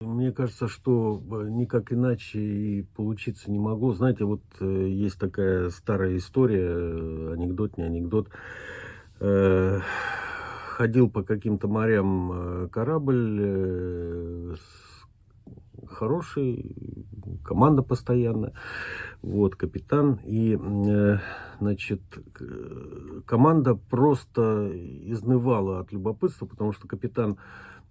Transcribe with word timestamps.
Мне 0.00 0.32
кажется, 0.32 0.66
что 0.66 1.22
э, 1.30 1.48
никак 1.50 1.92
иначе 1.92 2.40
и 2.40 2.82
получиться 2.82 3.50
не 3.50 3.58
могло. 3.58 3.92
Знаете, 3.92 4.24
вот 4.24 4.40
э, 4.58 4.88
есть 4.88 5.18
такая 5.18 5.68
старая 5.68 6.16
история, 6.16 6.70
э, 6.70 7.32
анекдот, 7.34 7.76
не 7.76 7.84
анекдот. 7.84 8.28
Ходил 9.18 11.10
по 11.10 11.22
каким-то 11.22 11.68
морям 11.68 12.70
корабль, 12.72 14.56
хороший, 15.86 16.74
команда 17.44 17.82
постоянно, 17.82 18.54
вот, 19.20 19.56
капитан, 19.56 20.18
и, 20.24 20.58
значит, 21.58 22.00
команда 23.26 23.74
просто 23.74 24.70
изнывала 24.72 25.80
от 25.80 25.92
любопытства, 25.92 26.46
потому 26.46 26.72
что 26.72 26.88
капитан 26.88 27.36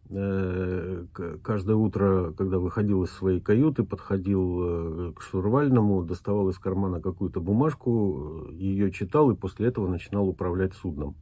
каждое 0.09 1.76
утро, 1.76 2.34
когда 2.36 2.58
выходил 2.58 3.04
из 3.04 3.12
своей 3.12 3.40
каюты, 3.40 3.84
подходил 3.84 4.59
э, 4.62 5.13
к 5.13 5.22
штурвальному, 5.22 6.04
доставал 6.04 6.50
из 6.50 6.58
кармана 6.58 7.00
какую-то 7.00 7.40
бумажку, 7.40 8.48
ее 8.52 8.91
читал 8.91 9.30
и 9.30 9.36
после 9.36 9.67
этого 9.67 9.88
начинал 9.88 10.27
управлять 10.27 10.73
судном. 10.73 11.16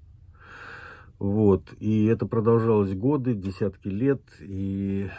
Вот. 1.19 1.73
И 1.79 2.05
это 2.05 2.27
продолжалось 2.27 2.95
годы, 2.95 3.33
десятки 3.33 3.89
лет. 3.89 4.21
И 4.39 5.09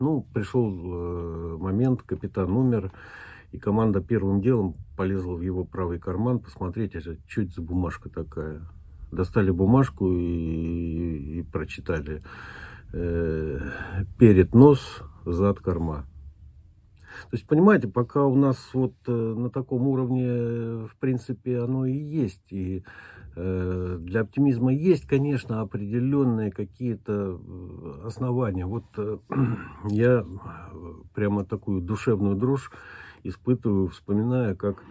ну, 0.00 0.26
пришел 0.34 0.70
э, 0.70 1.56
момент, 1.56 2.02
капитан 2.02 2.52
умер, 2.54 2.92
и 3.52 3.58
команда 3.58 4.02
первым 4.02 4.42
делом 4.42 4.74
полезла 4.98 5.34
в 5.34 5.40
его 5.40 5.64
правый 5.64 5.98
карман 5.98 6.40
посмотреть, 6.40 6.94
это 6.94 7.16
что 7.26 7.42
это 7.42 7.52
за 7.52 7.62
бумажка 7.62 8.10
такая. 8.10 8.60
Достали 9.12 9.50
бумажку 9.50 10.12
и, 10.12 10.18
и, 10.18 11.38
и 11.38 11.42
прочитали 11.42 12.16
э, 12.16 12.20
перед 14.18 14.54
нос, 14.54 15.02
зад 15.24 15.58
корма. 15.60 16.06
То 17.30 17.36
есть, 17.36 17.46
понимаете, 17.46 17.88
пока 17.88 18.24
у 18.24 18.34
нас 18.34 18.70
вот 18.72 18.94
э, 19.06 19.12
на 19.12 19.50
таком 19.50 19.86
уровне, 19.86 20.86
в 20.86 20.96
принципе, 20.98 21.60
оно 21.60 21.86
и 21.86 21.96
есть. 21.96 22.52
И 22.52 22.84
э, 23.36 23.96
для 24.00 24.20
оптимизма 24.20 24.72
есть, 24.72 25.06
конечно, 25.06 25.60
определенные 25.60 26.50
какие-то 26.50 27.40
э, 27.40 28.06
основания. 28.06 28.66
Вот 28.66 28.84
э, 28.96 29.18
я 29.88 30.24
прямо 31.14 31.44
такую 31.44 31.80
душевную 31.80 32.36
дрожь 32.36 32.70
испытываю, 33.22 33.88
вспоминая, 33.88 34.54
как 34.54 34.82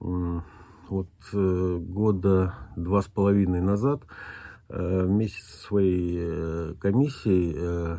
э, 0.00 0.40
вот 0.88 1.10
э, 1.32 1.78
года 1.78 2.54
два 2.76 3.02
с 3.02 3.06
половиной 3.06 3.60
назад 3.60 4.02
Э, 4.04 4.49
вместе 4.70 5.42
со 5.42 5.58
своей 5.66 6.18
э, 6.20 6.74
комиссией 6.78 7.54
э, 7.56 7.98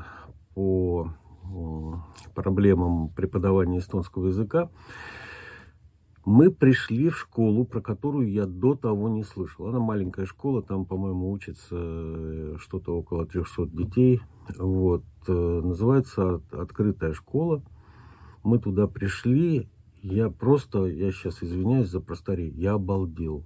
по 0.53 1.14
проблемам 2.33 3.09
преподавания 3.09 3.80
эстонского 3.80 4.27
языка 4.27 4.69
мы 6.23 6.52
пришли 6.52 7.09
в 7.09 7.17
школу, 7.17 7.66
про 7.66 7.81
которую 7.81 8.31
я 8.31 8.45
до 8.45 8.75
того 8.75 9.09
не 9.09 9.23
слышал. 9.23 9.67
Она 9.67 9.80
маленькая 9.80 10.25
школа, 10.25 10.61
там, 10.61 10.86
по-моему, 10.86 11.31
учится 11.31 12.58
что-то 12.59 12.95
около 12.95 13.25
300 13.25 13.66
детей. 13.67 14.22
Вот. 14.58 15.03
Называется 15.27 16.42
«Открытая 16.52 17.14
школа». 17.14 17.64
Мы 18.44 18.59
туда 18.59 18.88
пришли, 18.88 19.67
я 20.03 20.30
просто, 20.30 20.86
я 20.86 21.11
сейчас 21.11 21.42
извиняюсь 21.44 21.89
за 21.89 22.02
просторей, 22.02 22.52
я 22.52 22.73
обалдел. 22.73 23.44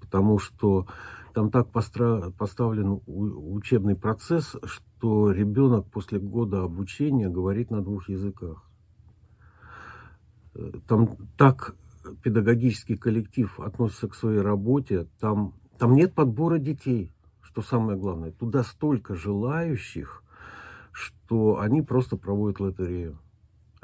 Потому 0.00 0.38
что 0.38 0.86
там 1.34 1.50
так 1.50 1.70
поставлен 1.70 3.00
учебный 3.06 3.96
процесс, 3.96 4.54
что 4.64 5.32
ребенок 5.32 5.86
после 5.90 6.20
года 6.20 6.62
обучения 6.62 7.28
говорит 7.28 7.70
на 7.70 7.82
двух 7.82 8.08
языках. 8.08 8.64
Там 10.86 11.16
так 11.36 11.74
педагогический 12.22 12.96
коллектив 12.96 13.58
относится 13.58 14.08
к 14.08 14.14
своей 14.14 14.40
работе, 14.40 15.08
там, 15.18 15.54
там 15.76 15.94
нет 15.94 16.14
подбора 16.14 16.58
детей, 16.58 17.12
что 17.42 17.62
самое 17.62 17.98
главное. 17.98 18.30
Туда 18.30 18.62
столько 18.62 19.16
желающих, 19.16 20.22
что 20.92 21.58
они 21.58 21.82
просто 21.82 22.16
проводят 22.16 22.60
лотерею. 22.60 23.18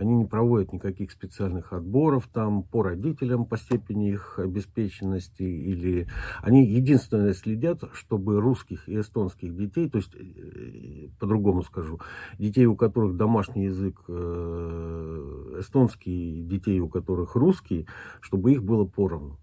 Они 0.00 0.16
не 0.16 0.25
проводят 0.25 0.72
никаких 0.72 1.11
специальных 1.11 1.75
отборов 1.75 2.27
там 2.33 2.62
по 2.62 2.83
родителям, 2.83 3.44
по 3.44 3.59
степени 3.59 4.12
их 4.12 4.38
обеспеченности. 4.38 5.43
Или 5.43 6.09
они 6.41 6.65
единственное 6.65 7.34
следят, 7.34 7.84
чтобы 7.93 8.41
русских 8.41 8.88
и 8.88 8.99
эстонских 8.99 9.55
детей, 9.55 9.91
то 9.91 9.99
есть, 9.99 10.15
э, 10.15 11.09
по-другому 11.19 11.62
скажу, 11.65 12.00
детей, 12.38 12.65
у 12.65 12.77
которых 12.77 13.19
домашний 13.19 13.65
язык 13.65 14.03
э, 14.09 15.56
эстонский, 15.59 16.44
детей, 16.44 16.81
у 16.81 16.88
которых 16.88 17.34
русский, 17.34 17.87
чтобы 18.22 18.53
их 18.53 18.65
было 18.65 18.87
поровну. 18.87 19.38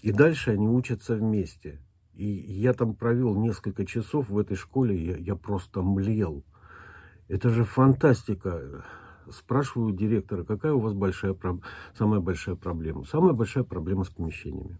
И 0.00 0.10
дальше 0.10 0.52
они 0.52 0.68
учатся 0.68 1.16
вместе. 1.16 1.82
И 2.14 2.26
я 2.26 2.72
там 2.72 2.94
провел 2.94 3.36
несколько 3.36 3.84
часов 3.84 4.30
в 4.30 4.38
этой 4.38 4.56
школе, 4.56 4.96
я, 4.96 5.18
я 5.18 5.36
просто 5.36 5.82
млел. 5.82 6.44
Это 7.28 7.50
же 7.50 7.64
фантастика 7.64 8.84
спрашиваю 9.30 9.92
директора, 9.92 10.44
какая 10.44 10.72
у 10.72 10.80
вас 10.80 10.92
большая, 10.92 11.36
самая 11.96 12.20
большая 12.20 12.54
проблема? 12.56 13.04
Самая 13.04 13.32
большая 13.32 13.64
проблема 13.64 14.04
с 14.04 14.08
помещениями. 14.10 14.78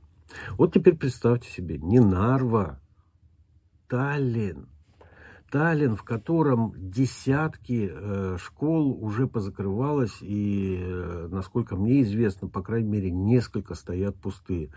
Вот 0.56 0.72
теперь 0.72 0.96
представьте 0.96 1.50
себе, 1.50 1.78
не 1.78 2.00
Нарва, 2.00 2.80
Таллин. 3.88 4.68
Таллин, 5.50 5.94
в 5.94 6.02
котором 6.02 6.72
десятки 6.76 7.88
э, 7.92 8.36
школ 8.40 8.98
уже 9.00 9.28
позакрывалось, 9.28 10.18
и, 10.20 10.80
э, 10.82 11.28
насколько 11.30 11.76
мне 11.76 12.02
известно, 12.02 12.48
по 12.48 12.60
крайней 12.60 12.88
мере, 12.88 13.10
несколько 13.12 13.74
стоят 13.74 14.16
пустые. 14.16 14.70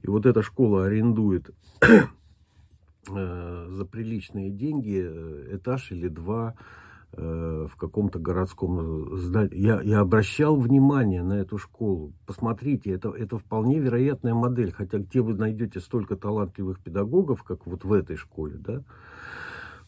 И 0.00 0.08
вот 0.08 0.24
эта 0.24 0.42
школа 0.42 0.86
арендует 0.86 1.50
э, 1.82 3.66
за 3.68 3.84
приличные 3.84 4.50
деньги 4.50 5.02
э, 5.04 5.56
этаж 5.56 5.92
или 5.92 6.08
два 6.08 6.54
в 7.14 7.72
каком-то 7.76 8.18
городском 8.18 9.16
здании. 9.16 9.56
Я, 9.56 9.82
я 9.82 10.00
обращал 10.00 10.56
внимание 10.56 11.22
на 11.22 11.34
эту 11.34 11.58
школу. 11.58 12.14
Посмотрите, 12.26 12.90
это, 12.90 13.10
это 13.10 13.36
вполне 13.36 13.78
вероятная 13.80 14.34
модель. 14.34 14.72
Хотя 14.72 14.98
где 14.98 15.20
вы 15.20 15.34
найдете 15.34 15.80
столько 15.80 16.16
талантливых 16.16 16.80
педагогов, 16.80 17.42
как 17.42 17.66
вот 17.66 17.84
в 17.84 17.92
этой 17.92 18.16
школе, 18.16 18.56
да? 18.58 18.82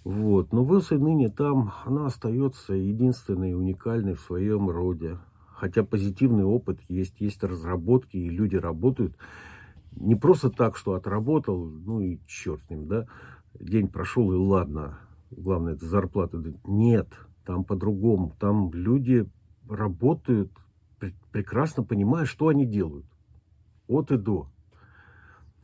Вот. 0.04 0.52
Но 0.52 0.64
в 0.64 0.90
ныне 0.90 1.30
там 1.30 1.72
она 1.86 2.06
остается 2.06 2.74
единственной 2.74 3.52
и 3.52 3.54
уникальной 3.54 4.14
в 4.14 4.20
своем 4.20 4.68
роде. 4.68 5.18
Хотя 5.46 5.82
позитивный 5.82 6.44
опыт 6.44 6.80
есть, 6.88 7.20
есть 7.20 7.42
разработки, 7.42 8.18
и 8.18 8.28
люди 8.28 8.56
работают 8.56 9.16
не 9.96 10.14
просто 10.14 10.50
так, 10.50 10.76
что 10.76 10.94
отработал, 10.94 11.64
ну 11.64 12.00
и 12.00 12.18
черт 12.26 12.60
с 12.66 12.70
ним, 12.70 12.88
да, 12.88 13.06
день 13.58 13.88
прошел 13.88 14.32
и 14.32 14.36
ладно, 14.36 14.98
главное, 15.36 15.74
это 15.74 15.86
зарплата. 15.86 16.42
Нет, 16.64 17.08
там 17.44 17.64
по-другому. 17.64 18.34
Там 18.38 18.72
люди 18.72 19.28
работают, 19.68 20.52
прекрасно 21.32 21.82
понимая, 21.82 22.24
что 22.24 22.48
они 22.48 22.66
делают. 22.66 23.06
От 23.88 24.10
и 24.10 24.16
до. 24.16 24.48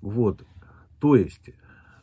Вот. 0.01 0.45
То 0.99 1.17
есть, 1.17 1.51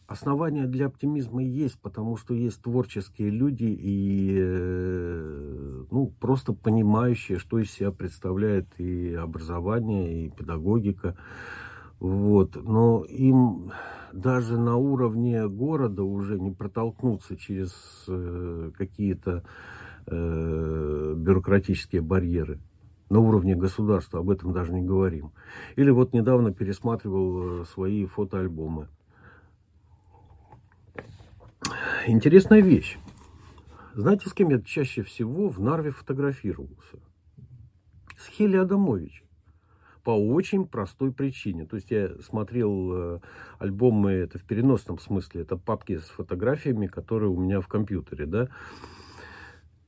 основания 0.08 0.66
для 0.66 0.88
оптимизма 0.88 1.44
есть, 1.44 1.80
потому 1.80 2.18
что 2.18 2.34
есть 2.34 2.62
творческие 2.62 3.30
люди 3.30 3.66
и 3.66 4.36
э, 4.40 5.84
ну, 5.92 6.14
просто 6.20 6.54
понимающие, 6.54 7.38
что 7.38 7.60
из 7.60 7.72
себя 7.72 7.92
представляет 7.92 8.68
и 8.80 9.14
образование, 9.14 10.26
и 10.26 10.30
педагогика. 10.30 11.16
Вот. 12.00 12.56
Но 12.56 13.04
им 13.06 13.72
даже 14.14 14.58
на 14.58 14.76
уровне 14.76 15.48
города 15.48 16.04
уже 16.04 16.40
не 16.40 16.52
протолкнуться 16.52 17.36
через 17.38 18.06
э, 18.08 18.72
какие-то 18.78 19.44
э, 20.06 21.14
бюрократические 21.16 22.02
барьеры. 22.02 22.60
На 23.10 23.20
уровне 23.20 23.56
государства 23.56 24.20
об 24.20 24.30
этом 24.30 24.54
даже 24.54 24.74
не 24.74 24.82
говорим. 24.82 25.32
Или 25.76 25.92
вот 25.92 26.14
недавно 26.14 26.54
пересматривал 26.54 27.62
э, 27.62 27.66
свои 27.66 28.06
фотоальбомы. 28.06 28.88
Интересная 32.06 32.62
вещь. 32.62 32.98
Знаете, 33.94 34.30
с 34.30 34.34
кем 34.34 34.50
я 34.50 34.62
чаще 34.62 35.02
всего 35.02 35.50
в 35.50 35.60
Нарве 35.60 35.92
фотографировался? 35.92 37.00
С 38.16 38.28
Хели 38.28 38.56
Адамович 38.56 39.27
по 40.08 40.12
очень 40.12 40.66
простой 40.66 41.12
причине. 41.12 41.66
То 41.66 41.76
есть 41.76 41.92
я 41.92 42.08
смотрел 42.22 42.94
э, 42.94 43.20
альбомы, 43.60 44.12
это 44.12 44.40
в 44.40 44.44
переносном 44.44 45.00
смысле, 45.00 45.42
это 45.42 45.58
папки 45.58 45.98
с 45.98 46.06
фотографиями, 46.06 46.88
которые 46.88 47.30
у 47.30 47.38
меня 47.38 47.60
в 47.60 47.68
компьютере, 47.68 48.26
да. 48.26 48.48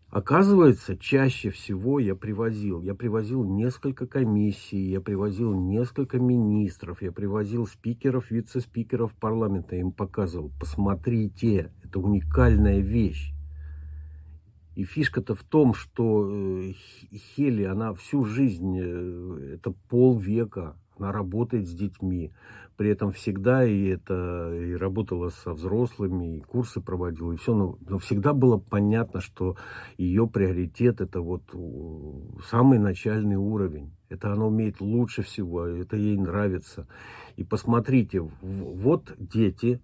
Оказывается, 0.09 0.97
чаще 0.97 1.51
всего 1.51 1.99
я 1.99 2.15
привозил. 2.15 2.81
Я 2.81 2.95
привозил 2.95 3.45
несколько 3.45 4.07
комиссий, 4.07 4.89
я 4.89 4.99
привозил 4.99 5.53
несколько 5.53 6.19
министров, 6.19 7.01
я 7.01 7.13
привозил 7.13 7.65
спикеров, 7.65 8.29
вице-спикеров 8.29 9.13
парламента. 9.13 9.75
Я 9.75 9.81
им 9.83 9.93
показывал, 9.93 10.51
посмотрите, 10.59 11.71
это 11.81 11.97
уникальная 11.97 12.81
вещь. 12.81 13.33
И 14.79 14.85
фишка-то 14.85 15.35
в 15.35 15.43
том, 15.43 15.73
что 15.73 16.25
э, 16.31 16.71
Хели, 17.11 17.65
она 17.65 17.93
всю 17.93 18.23
жизнь, 18.23 18.79
э, 18.79 19.55
это 19.55 19.73
полвека, 19.89 20.77
она 20.97 21.11
работает 21.11 21.67
с 21.67 21.73
детьми. 21.73 22.31
При 22.77 22.89
этом 22.89 23.11
всегда 23.11 23.65
и 23.65 23.87
это 23.87 24.53
и 24.55 24.71
работала 24.75 25.31
со 25.31 25.51
взрослыми, 25.51 26.37
и 26.37 26.39
курсы 26.39 26.79
проводила, 26.79 27.33
и 27.33 27.35
все. 27.35 27.53
Но, 27.53 27.77
но 27.89 27.97
всегда 27.97 28.31
было 28.31 28.57
понятно, 28.57 29.19
что 29.19 29.57
ее 29.97 30.27
приоритет 30.27 31.01
это 31.01 31.19
вот 31.19 31.43
самый 32.49 32.79
начальный 32.79 33.35
уровень. 33.35 33.91
Это 34.07 34.31
она 34.31 34.45
умеет 34.45 34.79
лучше 34.79 35.23
всего, 35.23 35.65
это 35.65 35.97
ей 35.97 36.15
нравится. 36.15 36.87
И 37.35 37.43
посмотрите, 37.43 38.21
вот 38.21 39.13
дети, 39.17 39.81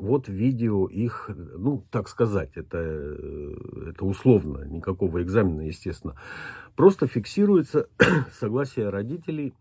вот 0.00 0.28
видео 0.28 0.86
их, 0.86 1.28
ну, 1.28 1.84
так 1.90 2.08
сказать, 2.08 2.56
это, 2.56 2.78
это 2.78 4.04
условно, 4.04 4.64
никакого 4.64 5.22
экзамена, 5.22 5.62
естественно. 5.62 6.16
Просто 6.76 7.06
фиксируется 7.06 7.88
согласие 8.32 8.88
родителей 8.88 9.54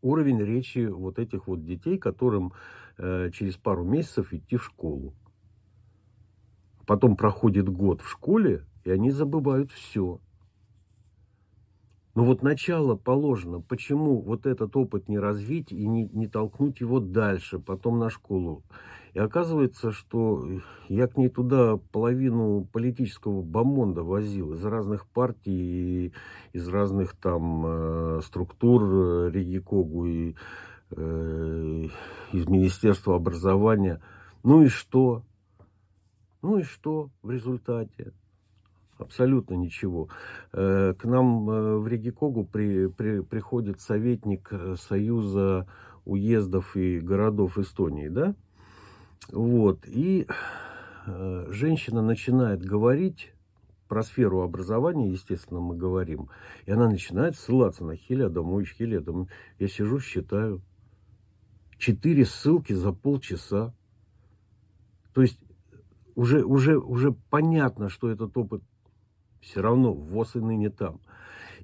уровень 0.00 0.42
речи 0.42 0.86
вот 0.86 1.18
этих 1.18 1.46
вот 1.46 1.64
детей, 1.64 1.98
которым 1.98 2.52
э, 2.98 3.30
через 3.32 3.56
пару 3.56 3.84
месяцев 3.84 4.32
идти 4.32 4.56
в 4.56 4.64
школу. 4.64 5.14
Потом 6.86 7.16
проходит 7.16 7.68
год 7.68 8.00
в 8.00 8.08
школе, 8.08 8.66
и 8.84 8.90
они 8.90 9.10
забывают 9.10 9.70
все. 9.70 10.20
Но 12.14 12.24
вот 12.24 12.42
начало 12.42 12.94
положено. 12.94 13.60
Почему 13.60 14.20
вот 14.20 14.44
этот 14.44 14.76
опыт 14.76 15.08
не 15.08 15.18
развить 15.18 15.72
и 15.72 15.86
не, 15.86 16.08
не 16.08 16.26
толкнуть 16.26 16.80
его 16.80 17.00
дальше, 17.00 17.58
потом 17.58 17.98
на 17.98 18.10
школу? 18.10 18.64
И 19.14 19.18
оказывается, 19.18 19.92
что 19.92 20.42
я 20.88 21.06
к 21.06 21.18
ней 21.18 21.28
туда 21.28 21.76
половину 21.76 22.66
политического 22.72 23.42
бомонда 23.42 24.02
возил 24.02 24.54
из 24.54 24.64
разных 24.64 25.06
партий, 25.06 26.14
из 26.54 26.68
разных 26.68 27.14
там 27.16 27.66
э, 27.66 28.20
структур 28.22 28.82
э, 28.82 29.30
Регикогу 29.30 30.06
и 30.06 30.34
э, 30.92 31.82
из 32.32 32.46
Министерства 32.46 33.16
образования. 33.16 34.00
Ну 34.44 34.62
и 34.62 34.68
что? 34.68 35.22
Ну 36.40 36.58
и 36.58 36.62
что 36.62 37.10
в 37.22 37.30
результате? 37.30 38.14
Абсолютно 38.96 39.54
ничего. 39.54 40.08
Э, 40.54 40.94
к 40.94 41.04
нам 41.04 41.50
э, 41.50 41.76
в 41.76 41.86
Регикогу 41.86 42.44
при, 42.46 42.86
при, 42.86 43.20
приходит 43.20 43.78
советник 43.80 44.50
Союза 44.76 45.66
уездов 46.06 46.76
и 46.76 46.98
городов 46.98 47.58
Эстонии, 47.58 48.08
да? 48.08 48.34
Вот. 49.30 49.86
И 49.86 50.26
э, 51.06 51.46
женщина 51.50 52.02
начинает 52.02 52.62
говорить 52.64 53.32
про 53.88 54.02
сферу 54.02 54.40
образования, 54.40 55.10
естественно, 55.10 55.60
мы 55.60 55.76
говорим, 55.76 56.30
и 56.64 56.70
она 56.70 56.88
начинает 56.88 57.36
ссылаться 57.36 57.84
на 57.84 57.94
Хелиадамович, 57.94 58.74
Хелиадамович. 58.78 59.28
Я 59.58 59.68
сижу, 59.68 60.00
считаю. 60.00 60.62
Четыре 61.76 62.24
ссылки 62.24 62.72
за 62.72 62.92
полчаса. 62.92 63.74
То 65.12 65.20
есть 65.20 65.38
уже, 66.14 66.42
уже, 66.42 66.78
уже 66.78 67.12
понятно, 67.12 67.90
что 67.90 68.08
этот 68.08 68.36
опыт 68.36 68.62
все 69.40 69.60
равно 69.60 69.92
ВОЗ 69.92 70.36
и 70.36 70.40
ныне 70.40 70.70
там. 70.70 71.00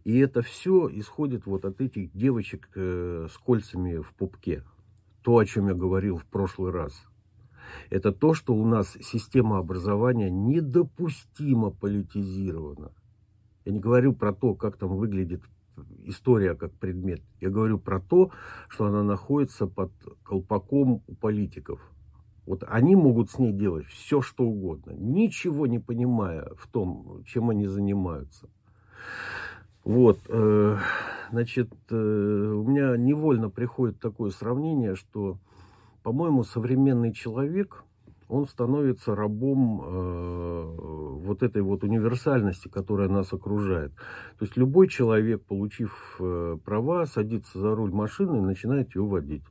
И 0.04 0.18
это 0.18 0.42
все 0.42 0.88
исходит 0.92 1.46
вот 1.46 1.64
от 1.64 1.80
этих 1.80 2.12
девочек 2.12 2.68
э, 2.74 3.28
с 3.30 3.38
кольцами 3.38 3.98
в 3.98 4.12
пупке. 4.12 4.64
То, 5.22 5.38
о 5.38 5.46
чем 5.46 5.68
я 5.68 5.74
говорил 5.74 6.18
в 6.18 6.26
прошлый 6.26 6.72
раз 6.72 7.07
это 7.90 8.12
то, 8.12 8.34
что 8.34 8.54
у 8.54 8.64
нас 8.64 8.96
система 9.00 9.58
образования 9.58 10.30
недопустимо 10.30 11.70
политизирована. 11.70 12.92
Я 13.64 13.72
не 13.72 13.80
говорю 13.80 14.12
про 14.12 14.32
то, 14.32 14.54
как 14.54 14.76
там 14.76 14.96
выглядит 14.96 15.42
история 16.04 16.54
как 16.54 16.72
предмет. 16.72 17.22
Я 17.40 17.50
говорю 17.50 17.78
про 17.78 18.00
то, 18.00 18.30
что 18.68 18.86
она 18.86 19.02
находится 19.02 19.66
под 19.66 19.92
колпаком 20.22 21.02
у 21.06 21.14
политиков. 21.14 21.80
Вот 22.46 22.64
они 22.66 22.96
могут 22.96 23.30
с 23.30 23.38
ней 23.38 23.52
делать 23.52 23.86
все, 23.86 24.22
что 24.22 24.44
угодно, 24.44 24.92
ничего 24.92 25.66
не 25.66 25.78
понимая 25.78 26.48
в 26.56 26.66
том, 26.66 27.22
чем 27.26 27.50
они 27.50 27.66
занимаются. 27.66 28.48
Вот, 29.84 30.18
э, 30.28 30.78
значит, 31.30 31.70
э, 31.90 31.94
у 31.94 32.66
меня 32.66 32.96
невольно 32.96 33.50
приходит 33.50 34.00
такое 34.00 34.30
сравнение, 34.30 34.94
что 34.96 35.38
по-моему, 36.02 36.44
современный 36.44 37.12
человек, 37.12 37.84
он 38.28 38.46
становится 38.46 39.14
рабом 39.14 39.80
э, 39.82 40.74
вот 41.22 41.42
этой 41.42 41.62
вот 41.62 41.82
универсальности, 41.82 42.68
которая 42.68 43.08
нас 43.08 43.32
окружает. 43.32 43.94
То 44.38 44.44
есть 44.44 44.56
любой 44.56 44.88
человек, 44.88 45.42
получив 45.44 46.16
э, 46.20 46.58
права, 46.64 47.06
садится 47.06 47.58
за 47.58 47.74
руль 47.74 47.92
машины 47.92 48.36
и 48.36 48.40
начинает 48.40 48.94
ее 48.94 49.02
водить. 49.02 49.44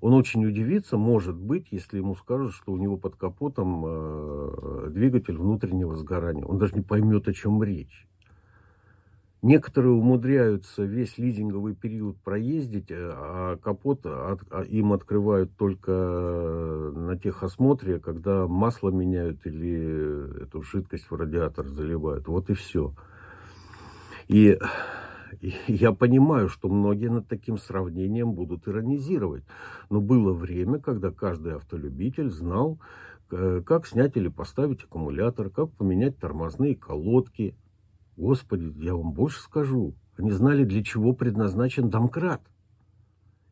Он 0.00 0.12
очень 0.12 0.44
удивится, 0.44 0.98
может 0.98 1.34
быть, 1.34 1.68
если 1.70 1.96
ему 1.96 2.14
скажут, 2.14 2.52
что 2.52 2.72
у 2.72 2.76
него 2.76 2.98
под 2.98 3.16
капотом 3.16 3.84
э, 3.86 4.90
двигатель 4.90 5.38
внутреннего 5.38 5.96
сгорания. 5.96 6.44
Он 6.44 6.58
даже 6.58 6.74
не 6.74 6.82
поймет, 6.82 7.26
о 7.26 7.32
чем 7.32 7.62
речь. 7.62 8.06
Некоторые 9.44 9.92
умудряются 9.92 10.84
весь 10.84 11.18
лизинговый 11.18 11.74
период 11.74 12.16
проездить, 12.22 12.90
э, 12.90 13.10
а 13.12 13.58
капот 13.58 14.06
от, 14.06 14.40
а 14.50 14.62
им 14.62 14.94
открывают 14.94 15.54
только 15.58 15.90
на 15.90 17.18
техосмотре, 17.18 18.00
когда 18.00 18.46
масло 18.46 18.88
меняют 18.88 19.44
или 19.44 20.44
эту 20.44 20.62
жидкость 20.62 21.10
в 21.10 21.14
радиатор 21.14 21.68
заливают. 21.68 22.26
Вот 22.26 22.48
и 22.48 22.54
все. 22.54 22.94
И, 24.28 24.58
и 25.42 25.54
я 25.66 25.92
понимаю, 25.92 26.48
что 26.48 26.70
многие 26.70 27.10
над 27.10 27.28
таким 27.28 27.58
сравнением 27.58 28.32
будут 28.32 28.66
иронизировать. 28.66 29.44
Но 29.90 30.00
было 30.00 30.32
время, 30.32 30.78
когда 30.78 31.10
каждый 31.10 31.56
автолюбитель 31.56 32.30
знал, 32.30 32.80
э, 33.30 33.60
как 33.60 33.86
снять 33.86 34.16
или 34.16 34.28
поставить 34.28 34.84
аккумулятор, 34.84 35.50
как 35.50 35.70
поменять 35.72 36.16
тормозные 36.16 36.74
колодки, 36.74 37.54
Господи, 38.16 38.72
я 38.76 38.94
вам 38.94 39.12
больше 39.12 39.40
скажу. 39.40 39.94
Они 40.16 40.30
знали, 40.30 40.64
для 40.64 40.82
чего 40.84 41.12
предназначен 41.12 41.90
домкрат. 41.90 42.42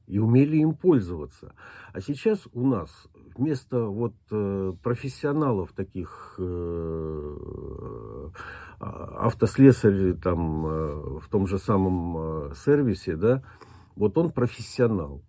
И 0.06 0.18
умели 0.18 0.56
им 0.58 0.74
пользоваться. 0.74 1.54
А 1.92 2.00
сейчас 2.00 2.46
у 2.52 2.66
нас 2.66 3.08
вместо 3.34 3.84
вот 3.86 4.14
э, 4.30 4.72
профессионалов 4.82 5.72
таких 5.72 6.34
э, 6.38 7.36
а, 8.78 9.26
автослесарей 9.26 10.14
там 10.14 10.66
э, 10.66 11.18
в 11.20 11.28
том 11.30 11.46
же 11.46 11.58
самом 11.58 12.50
э, 12.50 12.54
сервисе, 12.56 13.16
да, 13.16 13.42
вот 13.96 14.18
он 14.18 14.32
профессионал. 14.32 15.22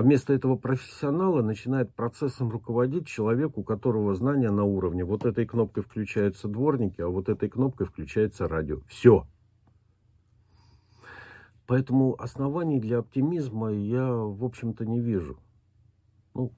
А 0.00 0.02
вместо 0.02 0.32
этого 0.32 0.56
профессионала 0.56 1.42
начинает 1.42 1.94
процессом 1.94 2.48
руководить 2.48 3.06
человек, 3.06 3.58
у 3.58 3.62
которого 3.62 4.14
знания 4.14 4.50
на 4.50 4.64
уровне. 4.64 5.04
Вот 5.04 5.26
этой 5.26 5.44
кнопкой 5.44 5.82
включаются 5.82 6.48
дворники, 6.48 7.02
а 7.02 7.08
вот 7.08 7.28
этой 7.28 7.50
кнопкой 7.50 7.86
включается 7.86 8.48
радио. 8.48 8.80
Все. 8.88 9.26
Поэтому 11.66 12.18
оснований 12.18 12.80
для 12.80 13.00
оптимизма 13.00 13.72
я, 13.72 14.10
в 14.10 14.42
общем-то, 14.42 14.86
не 14.86 15.00
вижу. 15.00 15.38
Ну, 16.32 16.50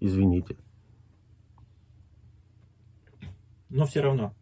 извините. 0.00 0.56
Но 3.68 3.84
все 3.84 4.00
равно, 4.00 4.34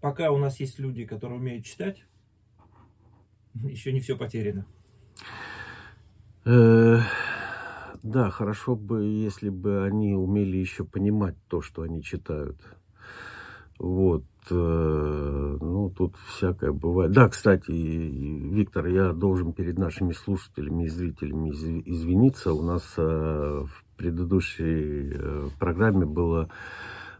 пока 0.00 0.32
у 0.32 0.38
нас 0.38 0.58
есть 0.58 0.80
люди, 0.80 1.04
которые 1.04 1.38
умеют 1.38 1.64
читать, 1.64 2.04
еще 3.54 3.92
не 3.92 4.00
все 4.00 4.16
потеряно. 4.16 4.66
Э, 6.50 7.00
да, 8.02 8.30
хорошо 8.30 8.74
бы, 8.74 9.04
если 9.04 9.50
бы 9.50 9.84
они 9.84 10.14
умели 10.14 10.56
еще 10.56 10.82
понимать 10.82 11.34
то, 11.48 11.60
что 11.60 11.82
они 11.82 12.02
читают. 12.02 12.56
Вот. 13.78 14.24
Э, 14.50 15.58
ну, 15.60 15.90
тут 15.90 16.16
всякое 16.28 16.72
бывает. 16.72 17.12
Да, 17.12 17.28
кстати, 17.28 17.70
Виктор, 17.70 18.86
я 18.86 19.12
должен 19.12 19.52
перед 19.52 19.76
нашими 19.76 20.12
слушателями 20.12 20.84
и 20.84 20.88
зрителями 20.88 21.50
извиниться. 21.50 22.54
У 22.54 22.62
нас 22.62 22.94
э, 22.96 23.02
в 23.02 23.84
предыдущей 23.98 25.14
программе 25.58 26.06
было 26.06 26.48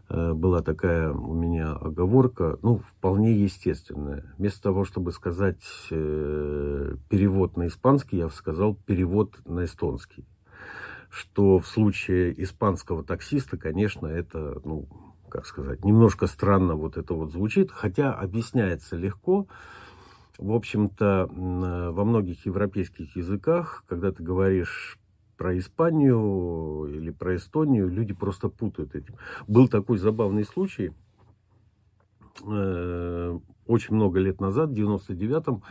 была 0.09 0.61
такая 0.61 1.11
у 1.11 1.33
меня 1.33 1.73
оговорка, 1.73 2.57
ну, 2.61 2.79
вполне 2.79 3.33
естественная. 3.33 4.33
Вместо 4.37 4.63
того, 4.63 4.83
чтобы 4.83 5.11
сказать 5.11 5.63
э, 5.91 6.95
перевод 7.09 7.57
на 7.57 7.67
испанский, 7.67 8.17
я 8.17 8.29
сказал 8.29 8.73
перевод 8.73 9.39
на 9.45 9.65
эстонский. 9.65 10.25
Что 11.09 11.59
в 11.59 11.67
случае 11.67 12.41
испанского 12.41 13.03
таксиста, 13.03 13.57
конечно, 13.57 14.07
это, 14.07 14.61
ну, 14.63 14.87
как 15.29 15.45
сказать, 15.45 15.85
немножко 15.85 16.27
странно 16.27 16.75
вот 16.75 16.97
это 16.97 17.13
вот 17.13 17.31
звучит, 17.31 17.71
хотя 17.71 18.13
объясняется 18.13 18.95
легко. 18.95 19.47
В 20.37 20.53
общем-то, 20.53 21.29
во 21.29 22.05
многих 22.05 22.45
европейских 22.45 23.15
языках, 23.15 23.83
когда 23.87 24.11
ты 24.11 24.23
говоришь 24.23 24.97
про 25.39 25.57
Испанию 25.57 26.85
или 26.93 27.11
про 27.11 27.37
Эстонию, 27.37 27.87
люди 27.87 28.13
просто 28.13 28.49
путают 28.49 28.93
этим. 28.93 29.15
Был 29.47 29.69
такой 29.69 29.97
забавный 29.97 30.43
случай, 30.43 30.91
э, 32.45 33.39
очень 33.65 33.95
много 33.95 34.19
лет 34.19 34.41
назад, 34.41 34.71
в 34.71 34.73
99-м, 34.73 35.63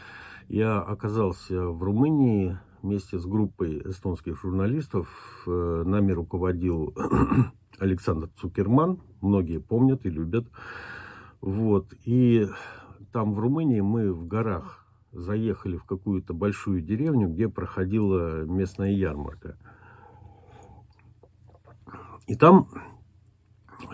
я 0.49 0.81
оказался 0.81 1.69
в 1.69 1.83
Румынии 1.83 2.59
вместе 2.81 3.19
с 3.19 3.27
группой 3.27 3.83
эстонских 3.85 4.41
журналистов. 4.41 5.07
Э, 5.47 5.83
нами 5.85 6.13
руководил 6.13 6.95
Александр 7.79 8.31
Цукерман, 8.41 9.03
многие 9.21 9.59
помнят 9.59 10.07
и 10.07 10.09
любят. 10.09 10.47
Вот. 11.43 11.93
И 12.07 12.47
там 13.13 13.35
в 13.35 13.39
Румынии 13.39 13.83
мы 13.83 14.15
в 14.15 14.27
горах 14.27 14.88
заехали 15.13 15.77
в 15.77 15.85
какую-то 15.85 16.35
большую 16.35 16.81
деревню, 16.83 17.29
где 17.29 17.49
проходила 17.49 18.45
местная 18.45 18.91
ярмарка. 18.91 19.57
И 22.27 22.35
там 22.35 22.69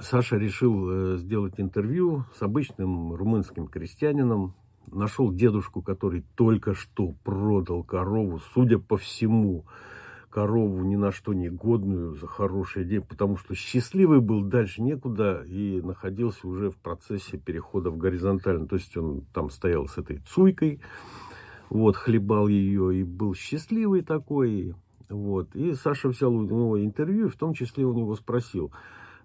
Саша 0.00 0.36
решил 0.36 0.90
э, 0.90 1.16
сделать 1.18 1.54
интервью 1.58 2.24
с 2.36 2.42
обычным 2.42 3.14
румынским 3.14 3.68
крестьянином. 3.68 4.54
Нашел 4.90 5.32
дедушку, 5.32 5.82
который 5.82 6.24
только 6.34 6.74
что 6.74 7.14
продал 7.22 7.84
корову, 7.84 8.40
судя 8.52 8.78
по 8.78 8.96
всему, 8.96 9.64
корову 10.34 10.82
ни 10.82 10.96
на 10.96 11.12
что 11.12 11.32
не 11.32 11.48
годную 11.48 12.16
за 12.16 12.26
хорошие 12.26 12.84
деньги, 12.84 13.06
потому 13.06 13.36
что 13.36 13.54
счастливый 13.54 14.20
был 14.20 14.42
дальше 14.42 14.82
некуда 14.82 15.44
и 15.46 15.80
находился 15.80 16.48
уже 16.48 16.70
в 16.70 16.76
процессе 16.76 17.38
перехода 17.38 17.90
в 17.90 17.96
горизонтально. 17.96 18.66
То 18.66 18.74
есть 18.74 18.96
он 18.96 19.20
там 19.32 19.48
стоял 19.48 19.86
с 19.86 19.96
этой 19.96 20.18
цуйкой, 20.18 20.80
вот, 21.70 21.94
хлебал 21.94 22.48
ее 22.48 22.98
и 22.98 23.04
был 23.04 23.34
счастливый 23.34 24.02
такой. 24.02 24.74
Вот. 25.08 25.54
И 25.54 25.72
Саша 25.74 26.08
взял 26.08 26.34
у 26.34 26.42
него 26.42 26.84
интервью, 26.84 27.28
в 27.28 27.36
том 27.36 27.54
числе 27.54 27.84
у 27.84 27.94
него 27.94 28.16
спросил, 28.16 28.72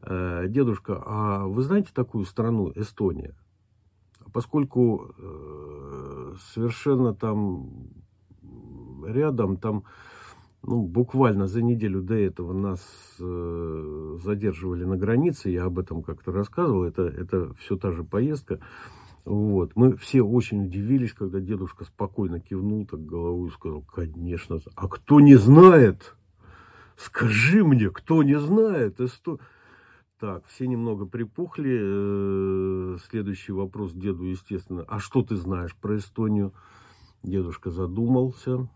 «Э, 0.04 0.46
дедушка, 0.48 1.02
а 1.04 1.48
вы 1.48 1.64
знаете 1.64 1.90
такую 1.92 2.26
страну 2.26 2.72
Эстония? 2.76 3.34
Поскольку 4.32 5.12
э, 5.18 6.36
совершенно 6.54 7.16
там 7.16 7.90
рядом, 9.04 9.58
там 9.58 9.86
ну, 10.62 10.82
буквально 10.84 11.48
за 11.48 11.62
неделю 11.62 12.02
до 12.02 12.16
этого 12.16 12.54
нас 12.54 12.82
э, 13.20 14.18
задерживали 14.24 14.84
на 14.84 14.98
границе, 14.98 15.50
я 15.50 15.66
об 15.66 15.80
этом 15.80 16.04
как-то 16.04 16.32
рассказывал, 16.32 16.84
это, 16.84 17.04
это 17.04 17.54
все 17.56 17.78
та 17.78 17.92
же 17.92 18.04
поездка. 18.04 18.60
Вот. 19.26 19.76
Мы 19.76 19.96
все 19.96 20.22
очень 20.22 20.66
удивились, 20.66 21.14
когда 21.14 21.40
дедушка 21.40 21.86
спокойно 21.86 22.40
кивнул 22.40 22.86
так 22.86 23.06
головой 23.06 23.50
и 23.50 23.52
сказал, 23.52 23.82
конечно. 23.82 24.60
А 24.76 24.88
кто 24.88 25.20
не 25.20 25.36
знает, 25.36 26.16
скажи 26.98 27.64
мне, 27.64 27.90
кто 27.90 28.24
не 28.24 28.40
знает, 28.40 29.00
Эсто... 29.00 29.38
Так, 30.20 30.46
все 30.48 30.68
немного 30.68 31.06
припухли. 31.06 31.80
Э, 31.82 32.98
следующий 33.10 33.54
вопрос 33.54 33.94
деду, 33.94 34.26
естественно. 34.26 34.84
А 34.90 35.00
что 35.00 35.22
ты 35.22 35.38
знаешь 35.38 35.74
про 35.74 35.96
Эстонию? 35.96 36.54
Дедушка 37.24 37.72
задумался. 37.72 38.68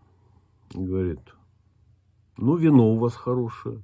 Говорит, 0.72 1.20
ну, 2.36 2.56
вино 2.56 2.92
у 2.92 2.98
вас 2.98 3.14
хорошее. 3.14 3.82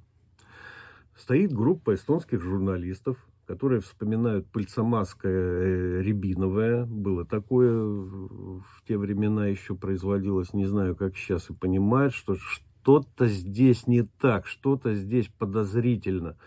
Стоит 1.15 1.53
группа 1.53 1.93
эстонских 1.93 2.41
журналистов, 2.41 3.17
которые 3.45 3.81
вспоминают 3.81 4.47
пыльцамасское 4.47 5.31
э, 5.31 6.01
рябиновое. 6.01 6.85
Было 6.85 7.25
такое 7.25 7.73
в 7.81 8.63
те 8.87 8.97
времена 8.97 9.47
еще 9.47 9.75
производилось, 9.75 10.53
не 10.53 10.65
знаю, 10.65 10.95
как 10.95 11.15
сейчас, 11.15 11.49
и 11.49 11.53
понимают, 11.53 12.13
что 12.13 12.35
что-то 12.35 13.27
здесь 13.27 13.87
не 13.87 14.03
так, 14.03 14.47
что-то 14.47 14.95
здесь 14.95 15.27
подозрительно. 15.37 16.37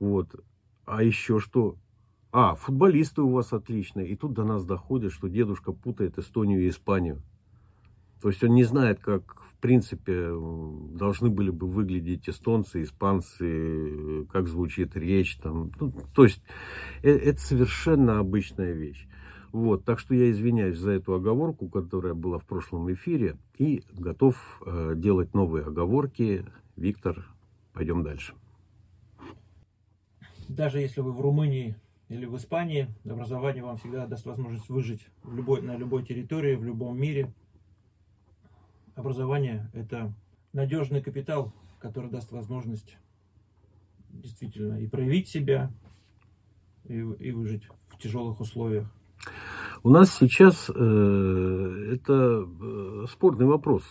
Вот. 0.00 0.34
А 0.84 1.02
еще 1.02 1.38
что? 1.38 1.76
А, 2.32 2.54
футболисты 2.54 3.22
у 3.22 3.30
вас 3.30 3.52
отличные. 3.52 4.08
И 4.08 4.16
тут 4.16 4.32
до 4.34 4.44
нас 4.44 4.64
доходит, 4.64 5.12
что 5.12 5.28
дедушка 5.28 5.72
путает 5.72 6.18
Эстонию 6.18 6.64
и 6.64 6.68
Испанию. 6.68 7.22
То 8.20 8.28
есть 8.28 8.42
он 8.42 8.54
не 8.54 8.64
знает, 8.64 9.00
как 9.00 9.42
принципе 9.60 10.30
должны 10.94 11.30
были 11.30 11.50
бы 11.50 11.66
выглядеть 11.66 12.28
эстонцы, 12.28 12.82
испанцы, 12.82 14.26
как 14.32 14.48
звучит 14.48 14.96
речь. 14.96 15.36
Там. 15.36 15.72
Ну, 15.78 15.92
то 16.14 16.24
есть 16.24 16.42
э, 17.02 17.10
это 17.10 17.40
совершенно 17.40 18.18
обычная 18.18 18.72
вещь. 18.72 19.06
Вот, 19.52 19.84
так 19.84 19.98
что 19.98 20.14
я 20.14 20.30
извиняюсь 20.30 20.78
за 20.78 20.92
эту 20.92 21.14
оговорку, 21.14 21.68
которая 21.68 22.14
была 22.14 22.38
в 22.38 22.44
прошлом 22.44 22.92
эфире, 22.92 23.36
и 23.56 23.82
готов 23.94 24.62
э, 24.64 24.92
делать 24.94 25.34
новые 25.34 25.64
оговорки. 25.64 26.44
Виктор, 26.76 27.26
пойдем 27.72 28.02
дальше. 28.02 28.34
Даже 30.48 30.80
если 30.80 31.00
вы 31.00 31.12
в 31.12 31.20
Румынии 31.20 31.76
или 32.08 32.26
в 32.26 32.36
Испании, 32.36 32.88
образование 33.04 33.64
вам 33.64 33.78
всегда 33.78 34.06
даст 34.06 34.26
возможность 34.26 34.68
выжить 34.68 35.08
в 35.22 35.34
любой, 35.34 35.62
на 35.62 35.76
любой 35.76 36.04
территории, 36.04 36.54
в 36.54 36.64
любом 36.64 36.98
мире– 36.98 37.32
образование– 38.98 39.70
это 39.72 40.12
надежный 40.52 41.02
капитал, 41.02 41.52
который 41.80 42.10
даст 42.10 42.32
возможность 42.32 42.98
действительно 44.10 44.80
и 44.80 44.86
проявить 44.86 45.28
себя, 45.28 45.70
и, 46.84 46.94
и 46.94 47.32
выжить 47.32 47.68
в 47.88 47.98
тяжелых 47.98 48.40
условиях. 48.40 48.90
У 49.82 49.90
нас 49.90 50.14
сейчас 50.14 50.68
э, 50.68 51.90
это 51.94 52.44
э, 52.44 53.04
спорный 53.10 53.46
вопрос, 53.46 53.84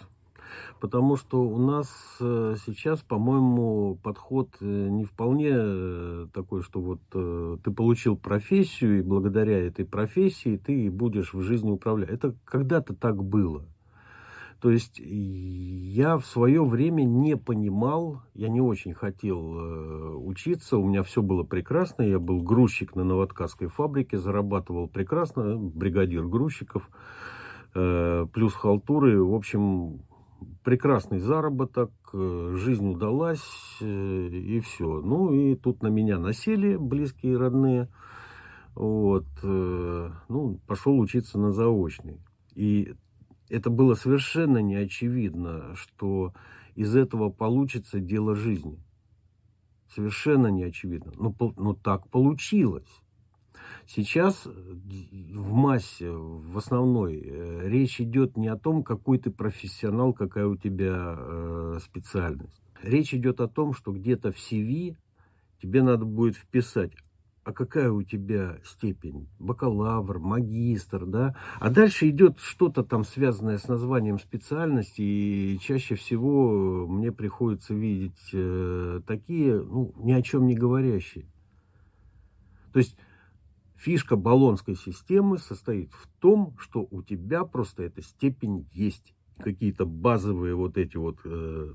потому 0.81 1.15
что 1.15 1.43
у 1.43 1.57
нас 1.57 1.87
э, 2.19 2.55
сейчас, 2.65 2.99
по-моему, 3.01 3.97
подход 4.03 4.49
э, 4.59 4.65
не 4.65 5.05
вполне 5.05 5.51
э, 5.53 6.27
такой, 6.33 6.63
что 6.63 6.81
вот 6.81 7.61
ты 7.63 7.71
получил 7.71 8.17
профессию, 8.17 8.99
и 8.99 9.01
благодаря 9.01 9.59
этой 9.65 9.85
профессии 9.85 10.57
ты 10.57 10.91
будешь 10.91 11.33
в 11.33 11.41
жизни 11.41 11.71
управлять. 11.71 12.09
Это 12.09 12.35
когда-то 12.43 12.93
так 12.93 13.23
было. 13.23 13.65
То 14.59 14.71
есть 14.71 14.99
я 14.99 16.17
в 16.17 16.25
свое 16.25 16.65
время 16.65 17.03
не 17.03 17.37
понимал, 17.37 18.23
я 18.33 18.49
не 18.49 18.59
очень 18.59 18.93
хотел 18.93 19.55
э, 19.55 20.15
учиться, 20.15 20.77
у 20.77 20.87
меня 20.87 21.03
все 21.03 21.21
было 21.21 21.43
прекрасно, 21.43 22.01
я 22.01 22.17
был 22.17 22.41
грузчик 22.41 22.95
на 22.95 23.03
новоткацкой 23.03 23.67
фабрике, 23.67 24.17
зарабатывал 24.17 24.87
прекрасно, 24.87 25.57
бригадир 25.57 26.25
грузчиков, 26.25 26.89
э, 27.75 28.25
плюс 28.33 28.55
халтуры, 28.55 29.23
в 29.23 29.35
общем, 29.35 30.01
прекрасный 30.63 31.19
заработок, 31.19 31.91
э, 32.13 32.55
жизнь 32.57 32.89
удалась 32.89 33.77
и 33.79 34.59
все. 34.65 35.01
Ну 35.01 35.33
и 35.33 35.55
тут 35.55 35.83
на 35.83 35.87
меня 35.87 36.17
насели 36.17 36.77
близкие 36.77 37.37
родные, 37.37 37.89
вот, 38.73 39.25
ну, 39.43 40.59
пошел 40.67 40.99
учиться 40.99 41.39
на 41.39 41.51
заочный. 41.51 42.19
И 42.53 42.93
это 43.49 43.69
было 43.69 43.93
совершенно 43.95 44.59
не 44.59 44.75
очевидно, 44.75 45.75
что 45.75 46.33
из 46.75 46.95
этого 46.95 47.29
получится 47.29 47.99
дело 47.99 48.35
жизни. 48.35 48.79
Совершенно 49.93 50.47
не 50.47 50.63
очевидно. 50.63 51.11
Но, 51.15 51.35
но 51.55 51.73
так 51.73 52.09
получилось. 52.09 53.01
Сейчас 53.87 54.45
в 54.45 55.53
массе, 55.53 56.11
в 56.11 56.57
основной, 56.57 57.21
э, 57.23 57.69
речь 57.69 58.01
идет 58.01 58.35
не 58.35 58.49
о 58.49 58.57
том, 58.57 58.83
какой 58.83 59.17
ты 59.17 59.31
профессионал, 59.31 60.13
какая 60.13 60.45
у 60.45 60.57
тебя 60.57 61.15
э, 61.17 61.79
специальность. 61.81 62.61
Речь 62.83 63.13
идет 63.13 63.39
о 63.39 63.47
том, 63.47 63.73
что 63.73 63.91
где-то 63.91 64.31
в 64.31 64.35
CV 64.35 64.97
тебе 65.61 65.83
надо 65.83 66.05
будет 66.05 66.35
вписать, 66.35 66.91
а 67.47 67.53
какая 67.53 67.89
у 67.89 68.03
тебя 68.03 68.59
степень? 68.65 69.29
Бакалавр, 69.39 70.19
магистр, 70.19 71.05
да? 71.05 71.33
А 71.61 71.69
дальше 71.69 72.09
идет 72.09 72.39
что-то 72.39 72.83
там 72.83 73.05
связанное 73.05 73.57
с 73.57 73.69
названием 73.69 74.19
специальности, 74.19 75.01
и 75.01 75.57
чаще 75.61 75.95
всего 75.95 76.85
мне 76.85 77.13
приходится 77.13 77.73
видеть 77.73 78.31
э, 78.33 78.99
такие, 79.07 79.63
ну, 79.63 79.93
ни 79.95 80.11
о 80.11 80.21
чем 80.21 80.45
не 80.45 80.55
говорящие. 80.55 81.25
То 82.73 82.79
есть 82.79 82.97
фишка 83.77 84.17
баллонской 84.17 84.75
системы 84.75 85.37
состоит 85.37 85.93
в 85.93 86.05
том, 86.19 86.53
что 86.59 86.85
у 86.91 87.01
тебя 87.01 87.45
просто 87.45 87.83
эта 87.83 88.01
степень 88.01 88.67
есть. 88.73 89.13
Какие-то 89.39 89.85
базовые 89.85 90.53
вот 90.53 90.77
эти 90.77 90.97
вот 90.97 91.19
э, 91.23 91.73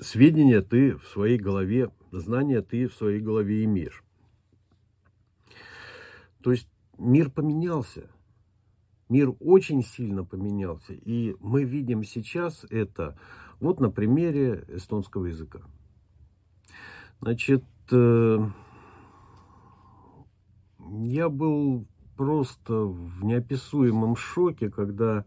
сведения 0.00 0.62
ты 0.62 0.96
в 0.96 1.04
своей 1.08 1.36
голове, 1.36 1.90
знания 2.12 2.62
ты 2.62 2.88
в 2.88 2.94
своей 2.94 3.20
голове 3.20 3.62
имеешь. 3.64 4.02
То 6.42 6.50
есть 6.50 6.68
мир 6.98 7.30
поменялся. 7.30 8.10
Мир 9.08 9.34
очень 9.40 9.82
сильно 9.82 10.24
поменялся. 10.24 10.92
И 10.92 11.36
мы 11.40 11.64
видим 11.64 12.02
сейчас 12.02 12.64
это 12.70 13.18
вот 13.60 13.80
на 13.80 13.90
примере 13.90 14.64
эстонского 14.68 15.26
языка. 15.26 15.60
Значит, 17.20 17.64
э, 17.92 18.38
я 20.78 21.28
был 21.28 21.86
просто 22.16 22.74
в 22.74 23.24
неописуемом 23.24 24.16
шоке, 24.16 24.70
когда 24.70 25.24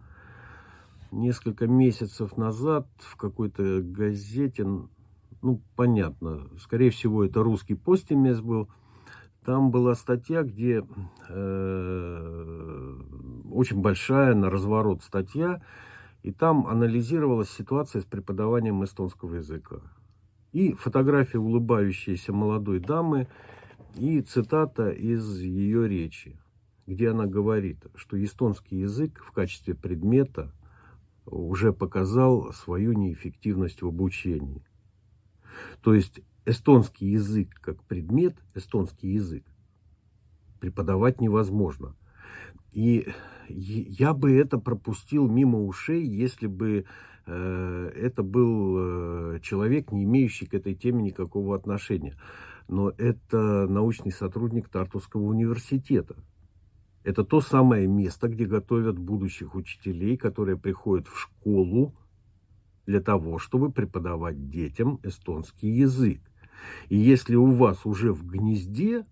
несколько 1.12 1.68
месяцев 1.68 2.38
назад 2.38 2.88
в 3.00 3.16
какой-то 3.16 3.82
газете, 3.82 4.66
ну, 5.42 5.62
понятно, 5.76 6.50
скорее 6.60 6.90
всего, 6.90 7.24
это 7.24 7.42
русский 7.44 7.76
постимес 7.76 8.42
был, 8.42 8.70
там 9.46 9.70
была 9.70 9.94
статья, 9.94 10.42
где 10.44 10.84
э, 11.30 12.96
очень 13.52 13.80
большая 13.80 14.34
на 14.34 14.50
разворот 14.50 15.04
статья, 15.04 15.62
и 16.24 16.32
там 16.32 16.66
анализировалась 16.66 17.52
ситуация 17.52 18.02
с 18.02 18.06
преподаванием 18.06 18.84
эстонского 18.84 19.36
языка. 19.36 19.82
И 20.52 20.74
фотография 20.74 21.38
улыбающейся 21.38 22.34
молодой 22.34 22.80
дамы, 22.80 23.28
и 23.96 24.22
цитата 24.22 24.90
из 24.90 25.40
ее 25.40 25.88
речи, 25.88 26.40
где 26.88 27.12
она 27.12 27.28
говорит, 27.28 27.86
что 27.96 28.22
эстонский 28.22 28.80
язык 28.80 29.24
в 29.24 29.32
качестве 29.32 29.76
предмета 29.76 30.52
уже 31.26 31.72
показал 31.72 32.52
свою 32.54 32.94
неэффективность 32.94 33.84
в 33.84 33.88
обучении. 33.88 34.66
То 35.82 35.94
есть 35.94 36.22
эстонский 36.46 37.12
язык 37.12 37.50
как 37.62 37.84
предмет, 37.84 38.36
эстонский 38.54 39.14
язык, 39.14 39.46
преподавать 40.60 41.22
невозможно. 41.22 41.96
И 42.72 43.08
я 43.48 44.14
бы 44.14 44.34
это 44.34 44.58
пропустил 44.58 45.28
мимо 45.28 45.64
ушей, 45.64 46.06
если 46.06 46.48
бы 46.48 46.86
э, 47.26 47.92
это 47.96 48.24
был 48.24 49.36
э, 49.36 49.40
человек, 49.42 49.92
не 49.92 50.04
имеющий 50.04 50.46
к 50.46 50.54
этой 50.54 50.76
теме 50.76 51.04
никакого 51.04 51.56
отношения. 51.56 52.18
Но 52.68 52.92
это 52.98 53.68
научный 53.68 54.12
сотрудник 54.12 54.70
Тартусского 54.70 55.22
университета. 55.22 56.16
Это 57.04 57.24
то 57.24 57.40
самое 57.40 57.88
место, 57.88 58.28
где 58.28 58.46
готовят 58.46 58.98
будущих 58.98 59.54
учителей, 59.54 60.18
которые 60.18 60.58
приходят 60.58 61.08
в 61.08 61.20
школу 61.20 61.94
для 62.88 63.00
того, 63.00 63.38
чтобы 63.38 63.72
преподавать 63.72 64.50
детям 64.50 65.00
эстонский 65.04 65.70
язык. 65.70 66.20
И 66.90 66.98
если 66.98 67.36
у 67.36 67.52
вас 67.52 67.86
уже 67.86 68.14
в 68.14 68.26
гнезде, 68.26 69.06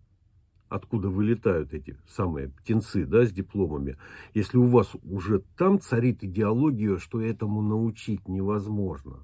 откуда 0.69 1.09
вылетают 1.09 1.73
эти 1.73 1.97
самые 2.07 2.49
птенцы 2.49 3.05
да, 3.05 3.25
с 3.25 3.31
дипломами, 3.31 3.97
если 4.33 4.57
у 4.57 4.67
вас 4.67 4.91
уже 5.03 5.43
там 5.57 5.79
царит 5.79 6.23
идеология, 6.23 6.97
что 6.97 7.21
этому 7.21 7.61
научить 7.61 8.27
невозможно, 8.27 9.23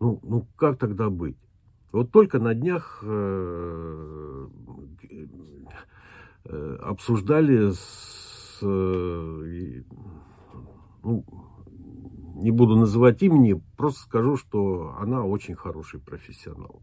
ну, 0.00 0.20
ну 0.22 0.46
как 0.56 0.78
тогда 0.78 1.10
быть? 1.10 1.36
Вот 1.90 2.12
только 2.12 2.38
на 2.38 2.54
днях 2.54 3.00
э, 3.02 4.48
э, 6.44 6.76
обсуждали 6.82 7.70
с, 7.70 8.58
э, 8.62 9.82
ну, 11.02 11.24
не 12.34 12.50
буду 12.50 12.76
называть 12.76 13.22
имени, 13.22 13.60
просто 13.76 14.00
скажу, 14.02 14.36
что 14.36 14.94
она 14.98 15.24
очень 15.24 15.54
хороший 15.54 15.98
профессионал. 15.98 16.82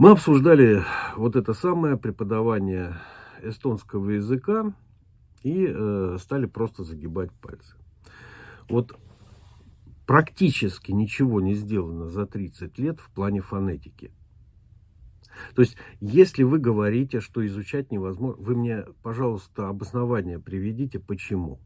Мы 0.00 0.12
обсуждали 0.12 0.82
вот 1.14 1.36
это 1.36 1.52
самое 1.52 1.98
преподавание 1.98 2.96
эстонского 3.42 4.08
языка 4.08 4.72
и 5.42 5.66
э, 5.68 6.16
стали 6.18 6.46
просто 6.46 6.84
загибать 6.84 7.30
пальцы. 7.34 7.76
Вот 8.70 8.98
практически 10.06 10.90
ничего 10.90 11.42
не 11.42 11.52
сделано 11.52 12.08
за 12.08 12.24
30 12.24 12.78
лет 12.78 12.98
в 12.98 13.10
плане 13.10 13.42
фонетики. 13.42 14.10
То 15.54 15.60
есть, 15.60 15.76
если 16.00 16.44
вы 16.44 16.60
говорите, 16.60 17.20
что 17.20 17.46
изучать 17.46 17.92
невозможно, 17.92 18.42
вы 18.42 18.56
мне, 18.56 18.86
пожалуйста, 19.02 19.68
обоснование 19.68 20.38
приведите, 20.38 20.98
почему. 20.98 21.60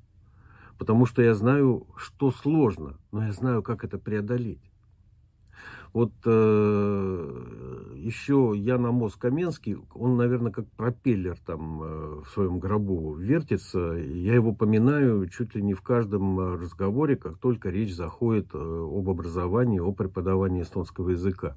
Потому 0.77 1.07
что 1.07 1.23
я 1.23 1.37
знаю, 1.37 1.87
что 1.97 2.33
сложно, 2.33 2.99
но 3.13 3.27
я 3.27 3.33
знаю, 3.33 3.63
как 3.63 3.85
это 3.85 3.97
преодолеть. 3.97 4.74
Вот 5.95 6.13
э, 6.25 7.95
еще 7.99 8.53
Ян 8.57 8.85
Амос 8.85 9.15
Каменский, 9.15 9.77
он, 9.95 10.17
наверное, 10.17 10.51
как 10.51 10.67
пропеллер 10.73 11.39
там 11.47 11.83
э, 11.85 12.23
в 12.23 12.31
своем 12.31 12.59
гробу 12.59 13.15
вертится. 13.15 13.93
Я 13.93 14.35
его 14.35 14.53
поминаю 14.53 15.29
чуть 15.29 15.55
ли 15.55 15.63
не 15.63 15.73
в 15.73 15.83
каждом 15.83 16.41
э, 16.41 16.57
разговоре, 16.57 17.15
как 17.15 17.39
только 17.39 17.71
речь 17.71 17.95
заходит 17.95 18.49
э, 18.55 18.59
об 18.59 19.09
образовании, 19.09 19.79
о 19.79 19.93
преподавании 19.93 20.63
эстонского 20.63 21.11
языка. 21.11 21.57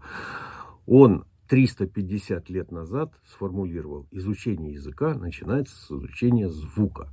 Он 0.85 1.25
350 1.47 2.47
лет 2.51 2.71
назад 2.71 3.11
сформулировал, 3.25 4.05
изучение 4.11 4.73
языка 4.73 5.15
начинается 5.15 5.75
с 5.75 5.89
изучения 5.89 6.47
звука. 6.47 7.09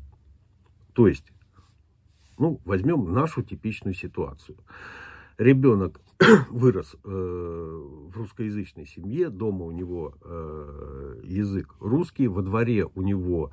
То 0.93 1.09
есть 1.09 1.33
ну, 2.37 2.61
возьмем 2.67 3.15
нашу 3.15 3.43
типичную 3.43 3.95
ситуацию. 3.95 4.59
Ребенок 5.39 6.01
вырос 6.50 6.94
э, 7.03 7.09
в 7.09 8.16
русскоязычной 8.16 8.87
семье, 8.87 9.31
дома 9.31 9.64
у 9.64 9.70
него 9.70 10.14
э, 10.22 11.20
язык 11.24 11.74
русский, 11.81 12.29
во 12.29 12.42
дворе 12.42 12.87
у 12.87 13.03
него 13.03 13.50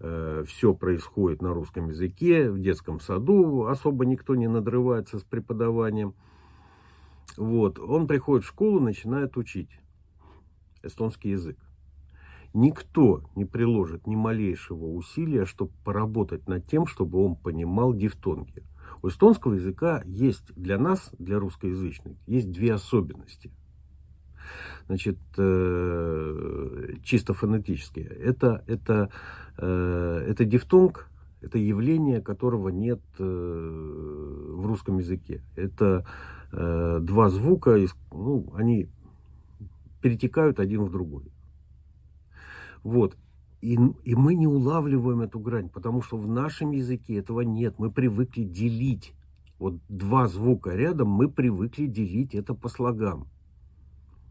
э, 0.00 0.44
все 0.46 0.74
происходит 0.74 1.40
на 1.40 1.54
русском 1.54 1.88
языке, 1.88 2.50
в 2.50 2.60
детском 2.60 3.00
саду 3.00 3.66
особо 3.66 4.06
никто 4.06 4.34
не 4.34 4.48
надрывается 4.48 5.18
с 5.18 5.22
преподаванием. 5.22 6.14
Вот, 7.36 7.78
он 7.78 8.08
приходит 8.08 8.44
в 8.44 8.48
школу, 8.48 8.80
начинает 8.80 9.36
учить 9.36 9.70
эстонский 10.82 11.30
язык. 11.30 11.58
Никто 12.52 13.22
не 13.36 13.44
приложит 13.44 14.08
ни 14.08 14.16
малейшего 14.16 14.86
усилия, 14.86 15.44
чтобы 15.44 15.70
поработать 15.84 16.48
над 16.48 16.66
тем, 16.66 16.86
чтобы 16.86 17.24
он 17.24 17.36
понимал 17.36 17.94
дифтонги. 17.94 18.64
У 19.02 19.08
эстонского 19.08 19.54
языка 19.54 20.02
есть 20.04 20.54
для 20.54 20.78
нас, 20.78 21.10
для 21.18 21.38
русскоязычных, 21.38 22.16
есть 22.26 22.50
две 22.50 22.74
особенности. 22.74 23.50
Значит, 24.86 25.18
э, 25.38 26.94
чисто 27.04 27.32
фонетические. 27.34 28.06
Это, 28.06 28.64
это, 28.66 29.10
э, 29.58 30.24
это 30.28 30.44
дифтонг, 30.44 31.08
это 31.40 31.58
явление, 31.58 32.20
которого 32.20 32.68
нет 32.68 33.00
э, 33.18 33.22
в 33.22 34.66
русском 34.66 34.98
языке. 34.98 35.42
Это 35.56 36.04
два 36.52 37.28
звука, 37.28 37.78
ну, 38.10 38.52
они 38.56 38.88
перетекают 40.02 40.58
один 40.58 40.82
в 40.82 40.90
другой. 40.90 41.30
Вот. 42.82 43.16
И, 43.60 43.78
и 44.04 44.14
мы 44.14 44.34
не 44.34 44.46
улавливаем 44.46 45.20
эту 45.20 45.38
грань, 45.38 45.68
потому 45.68 46.02
что 46.02 46.16
в 46.16 46.26
нашем 46.26 46.70
языке 46.70 47.16
этого 47.16 47.42
нет. 47.42 47.74
Мы 47.78 47.90
привыкли 47.90 48.44
делить. 48.44 49.12
Вот 49.58 49.74
два 49.88 50.28
звука 50.28 50.74
рядом 50.74 51.08
мы 51.08 51.30
привыкли 51.30 51.86
делить 51.86 52.34
это 52.34 52.54
по 52.54 52.68
слогам. 52.68 53.28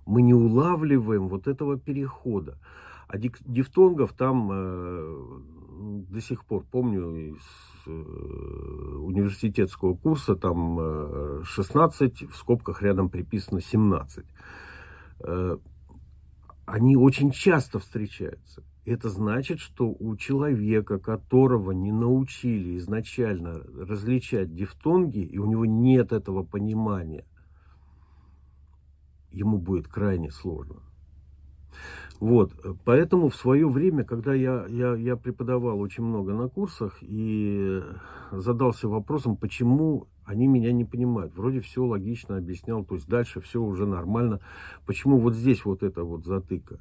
Мы 0.07 0.23
не 0.23 0.33
улавливаем 0.33 1.27
вот 1.27 1.47
этого 1.47 1.79
перехода. 1.79 2.57
А 3.07 3.17
дифтонгов 3.17 4.13
там 4.13 4.49
э, 4.51 5.39
до 6.09 6.21
сих 6.21 6.45
пор 6.45 6.65
помню 6.71 7.33
из 7.33 7.41
э, 7.85 7.91
университетского 7.91 9.95
курса 9.95 10.35
там 10.35 10.79
э, 10.79 11.41
16, 11.43 12.31
в 12.31 12.35
скобках 12.35 12.81
рядом 12.81 13.09
приписано 13.09 13.61
17. 13.61 14.25
Э, 15.21 15.57
они 16.65 16.95
очень 16.95 17.31
часто 17.31 17.79
встречаются. 17.79 18.63
Это 18.89 19.10
значит, 19.10 19.60
что 19.60 19.95
у 19.99 20.15
человека, 20.15 20.97
которого 20.97 21.73
не 21.73 21.91
научили 21.91 22.75
изначально 22.80 23.62
различать 23.78 24.56
дифтонги, 24.56 25.19
и 25.19 25.38
у 25.38 25.45
него 25.45 25.63
нет 25.63 26.12
этого 26.12 26.41
понимания, 26.41 27.23
ему 29.30 29.60
будет 29.60 29.88
крайне 29.88 30.32
сложно. 30.32 30.78
Вот, 32.19 32.52
поэтому 32.84 33.30
в 33.30 33.36
свое 33.36 33.69
время, 33.69 34.06
когда 34.06 34.34
я, 34.34 34.65
я, 34.67 34.95
я 34.95 35.15
преподавал 35.15 35.80
очень 35.80 36.04
много 36.04 36.34
на 36.34 36.49
курсах 36.49 36.97
и 37.02 37.84
задался 38.32 38.88
вопросом, 38.88 39.38
почему 39.38 40.08
они 40.25 40.47
меня 40.47 40.71
не 40.71 40.84
понимают. 40.84 41.36
Вроде 41.36 41.60
все 41.60 41.86
логично 41.86 42.38
объяснял, 42.38 42.84
то 42.84 42.95
есть 42.95 43.08
дальше 43.08 43.39
все 43.39 43.62
уже 43.62 43.86
нормально. 43.86 44.39
Почему 44.88 45.19
вот 45.19 45.36
здесь 45.36 45.63
вот 45.63 45.84
это 45.84 46.04
вот 46.04 46.25
затыка? 46.25 46.80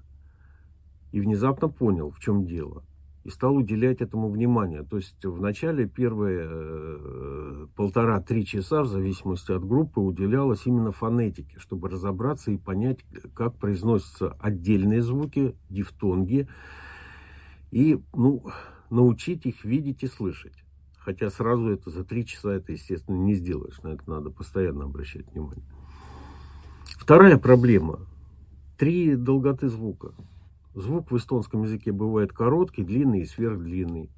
И 1.12 1.21
внезапно 1.21 1.68
понял, 1.68 2.11
в 2.11 2.21
чем 2.21 2.44
дело. 2.44 2.85
И 3.25 3.31
стал 3.31 3.57
уделять 3.57 4.01
этому 4.01 4.31
внимание. 4.31 4.85
То 4.85 4.97
есть 4.97 5.25
в 5.25 5.40
начале 5.40 5.87
первые 5.87 6.47
э, 6.49 7.66
полтора-три 7.77 8.47
часа, 8.47 8.83
в 8.83 8.87
зависимости 8.87 9.53
от 9.53 9.66
группы, 9.66 10.01
уделялось 10.01 10.66
именно 10.66 10.92
фонетике, 10.92 11.59
чтобы 11.59 11.88
разобраться 11.88 12.51
и 12.51 12.57
понять, 12.57 12.99
как 13.35 13.57
произносятся 13.57 14.37
отдельные 14.40 15.03
звуки, 15.03 15.55
дифтонги, 15.68 16.49
и 17.71 18.01
ну, 18.14 18.44
научить 18.90 19.47
их 19.47 19.64
видеть 19.64 20.03
и 20.03 20.07
слышать. 20.07 20.64
Хотя 20.99 21.31
сразу 21.31 21.71
это 21.71 21.90
за 21.90 22.05
три 22.05 22.27
часа 22.27 22.53
это, 22.53 22.73
естественно, 22.73 23.16
не 23.16 23.35
сделаешь. 23.35 23.81
На 23.83 23.88
это 23.88 24.09
надо 24.11 24.31
постоянно 24.31 24.85
обращать 24.85 25.31
внимание. 25.33 25.64
Вторая 26.99 27.38
проблема. 27.38 28.01
Три 28.77 29.16
долготы 29.16 29.68
звука. 29.68 30.12
Звук 30.74 31.11
в 31.11 31.16
эстонском 31.16 31.62
языке 31.62 31.92
бывает 31.92 32.33
короткий, 32.33 32.85
длинный 32.85 33.22
и 33.22 33.26
сверхдлинный. 33.26 34.11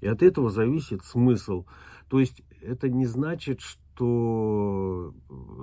И 0.00 0.06
от 0.06 0.22
этого 0.22 0.50
зависит 0.50 1.04
смысл. 1.04 1.66
То 2.08 2.20
есть 2.20 2.42
это 2.62 2.88
не 2.88 3.06
значит, 3.06 3.60
что 3.60 5.14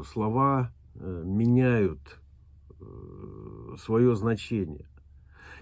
слова 0.06 0.72
э, 0.96 1.24
меняют 1.26 2.20
э, 2.80 3.76
свое 3.78 4.16
значение. 4.16 4.88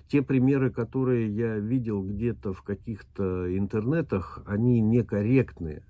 Те 0.07 0.21
примеры, 0.21 0.71
которые 0.71 1.33
я 1.33 1.57
видел 1.57 2.03
где-то 2.03 2.53
в 2.53 2.61
каких-то 2.61 3.57
интернетах, 3.57 4.43
они 4.45 4.79
некорректные. 4.79 5.83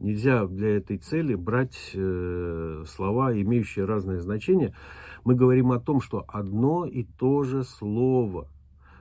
Нельзя 0.00 0.46
для 0.46 0.78
этой 0.78 0.98
цели 0.98 1.34
брать 1.34 1.92
э, 1.94 2.84
слова, 2.86 3.32
имеющие 3.40 3.84
разное 3.84 4.20
значение. 4.20 4.74
Мы 5.24 5.34
говорим 5.34 5.72
о 5.72 5.80
том, 5.80 6.00
что 6.00 6.24
одно 6.28 6.84
и 6.84 7.04
то 7.04 7.44
же 7.44 7.64
слово 7.64 8.48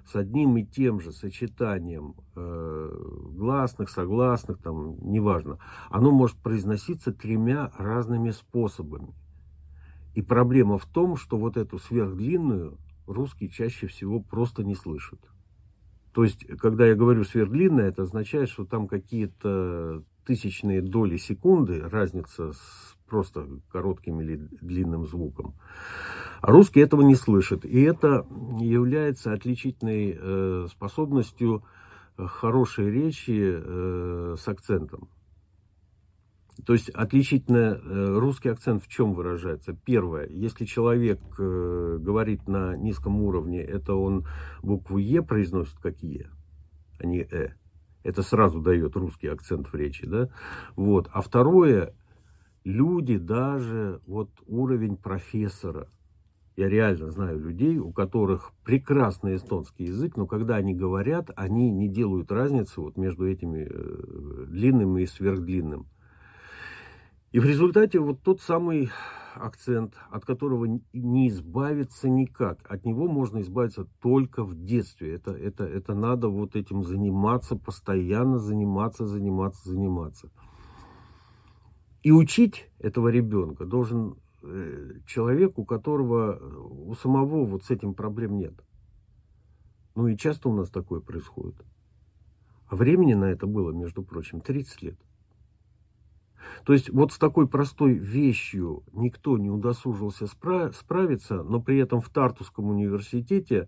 с 0.05 0.15
одним 0.15 0.57
и 0.57 0.63
тем 0.63 0.99
же 0.99 1.12
сочетанием 1.12 2.15
э, 2.36 2.89
гласных, 3.34 3.89
согласных, 3.89 4.57
там, 4.60 4.97
неважно, 5.01 5.57
оно 5.89 6.12
может 6.12 6.38
произноситься 6.38 7.13
тремя 7.13 7.71
разными 7.77 8.31
способами. 8.31 9.13
И 10.13 10.21
проблема 10.21 10.77
в 10.77 10.86
том, 10.86 11.15
что 11.15 11.38
вот 11.38 11.57
эту 11.57 11.79
сверхдлинную 11.79 12.77
русский 13.07 13.49
чаще 13.49 13.88
всего 13.88 14.19
просто 14.19 14.63
не 14.63 14.75
слышит. 14.75 15.19
То 16.13 16.23
есть, 16.23 16.45
когда 16.57 16.88
я 16.88 16.95
говорю 16.95 17.23
сверхдлинная, 17.23 17.88
это 17.88 18.03
означает, 18.03 18.49
что 18.49 18.65
там 18.65 18.88
какие-то 18.88 20.03
тысячные 20.25 20.81
доли 20.81 21.17
секунды 21.17 21.81
разница 21.81 22.51
с 22.51 22.97
просто 23.12 23.45
коротким 23.69 24.21
или 24.21 24.38
длинным 24.62 25.06
звуком. 25.06 25.54
А 26.39 26.50
русский 26.50 26.80
этого 26.80 27.02
не 27.02 27.15
слышит. 27.15 27.65
И 27.65 27.82
это 27.82 28.26
является 28.60 29.34
отличительной 29.34 30.17
э, 30.17 30.67
способностью 30.71 31.63
хорошей 32.15 32.89
речи 32.89 33.38
э, 33.38 34.36
с 34.39 34.47
акцентом. 34.47 35.10
То 36.65 36.71
есть 36.71 36.89
отличительно 36.89 37.76
э, 37.84 38.17
русский 38.17 38.47
акцент 38.47 38.82
в 38.82 38.88
чем 38.88 39.13
выражается? 39.13 39.74
Первое, 39.74 40.28
если 40.28 40.63
человек 40.63 41.19
э, 41.38 41.97
говорит 42.00 42.47
на 42.47 42.78
низком 42.78 43.21
уровне, 43.21 43.62
это 43.62 43.93
он 43.93 44.26
букву 44.63 45.00
Е 45.00 45.21
произносит 45.21 45.78
как 45.80 46.02
Е, 46.02 46.30
а 46.97 47.06
не 47.06 47.24
Э. 47.24 47.56
Это 48.04 48.24
сразу 48.24 48.62
дает 48.62 48.95
русский 48.95 49.28
акцент 49.28 49.67
в 49.67 49.76
речи, 49.76 50.08
да? 50.08 50.30
Вот. 50.76 51.08
А 51.12 51.21
второе, 51.21 51.93
люди 52.63 53.17
даже, 53.17 54.02
вот 54.06 54.30
уровень 54.47 54.97
профессора, 54.97 55.88
я 56.58 56.69
реально 56.69 57.10
знаю 57.10 57.39
людей, 57.39 57.78
у 57.78 57.91
которых 57.91 58.52
прекрасный 58.63 59.38
эстонский 59.38 59.86
язык, 59.86 60.17
но 60.17 60.28
когда 60.28 60.58
они 60.58 60.74
говорят, 60.76 61.32
они 61.36 61.71
не 61.71 61.88
делают 61.88 62.32
разницы 62.32 62.82
вот 62.82 62.97
между 62.97 63.28
этими 63.28 63.67
э, 63.69 64.45
длинным 64.47 64.97
и 64.97 65.06
сверхдлинным. 65.06 65.88
И 67.32 67.39
в 67.39 67.45
результате 67.45 68.00
вот 68.00 68.21
тот 68.21 68.41
самый 68.41 68.91
акцент, 69.36 69.95
от 70.10 70.26
которого 70.26 70.65
не 70.91 71.30
избавиться 71.30 72.10
никак. 72.10 72.60
От 72.69 72.86
него 72.86 73.08
можно 73.08 73.39
избавиться 73.39 73.88
только 74.02 74.43
в 74.43 74.54
детстве. 74.54 75.15
Это, 75.15 75.32
это, 75.32 75.63
это 75.63 75.93
надо 75.93 76.28
вот 76.28 76.58
этим 76.58 76.84
заниматься, 76.84 77.56
постоянно 77.56 78.38
заниматься, 78.38 79.06
заниматься, 79.06 79.69
заниматься. 79.69 80.30
И 82.04 82.12
учить 82.12 82.70
этого 82.80 83.10
ребенка 83.10 83.66
должен 83.66 84.18
э, 84.42 84.94
человек, 85.06 85.60
у 85.60 85.66
которого 85.66 86.40
у 86.68 86.96
самого 86.96 87.46
вот 87.46 87.64
с 87.64 87.72
этим 87.72 87.94
проблем 87.94 88.38
нет. 88.38 88.54
Ну 89.96 90.08
и 90.08 90.18
часто 90.18 90.50
у 90.50 90.56
нас 90.56 90.70
такое 90.70 91.00
происходит. 91.00 91.56
А 92.68 92.76
времени 92.76 93.14
на 93.14 93.26
это 93.26 93.46
было, 93.46 93.72
между 93.72 94.02
прочим, 94.04 94.42
30 94.42 94.82
лет. 94.82 95.00
То 96.66 96.74
есть 96.74 96.90
вот 96.90 97.12
с 97.12 97.18
такой 97.18 97.48
простой 97.48 97.94
вещью 97.94 98.84
никто 98.94 99.38
не 99.38 99.50
удосужился 99.50 100.26
спра- 100.26 100.72
справиться, 100.74 101.44
но 101.44 101.62
при 101.62 101.78
этом 101.78 102.02
в 102.02 102.10
Тартусском 102.10 102.70
университете 102.70 103.68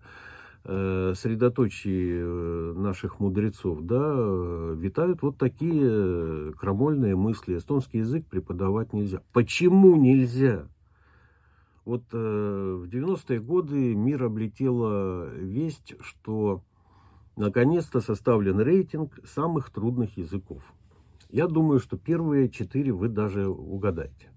средоточии 0.64 2.20
э, 2.22 2.72
наших 2.74 3.20
мудрецов, 3.20 3.82
да, 3.82 4.14
э, 4.16 4.74
витают 4.78 5.20
вот 5.20 5.36
такие 5.36 6.54
крамольные 6.54 7.16
мысли. 7.16 7.58
Эстонский 7.58 7.98
язык 7.98 8.26
преподавать 8.26 8.94
нельзя. 8.94 9.20
Почему 9.32 9.96
нельзя? 9.96 10.66
Вот 11.84 12.04
э, 12.12 12.16
в 12.16 12.84
90-е 12.84 13.40
годы 13.40 13.94
мир 13.94 14.24
облетела 14.24 15.28
весть, 15.34 15.96
что 16.00 16.62
наконец-то 17.36 18.00
составлен 18.00 18.58
рейтинг 18.58 19.18
самых 19.26 19.70
трудных 19.70 20.16
языков. 20.16 20.62
Я 21.28 21.46
думаю, 21.46 21.78
что 21.78 21.98
первые 21.98 22.48
четыре 22.48 22.92
вы 22.92 23.08
даже 23.08 23.46
угадаете. 23.48 24.33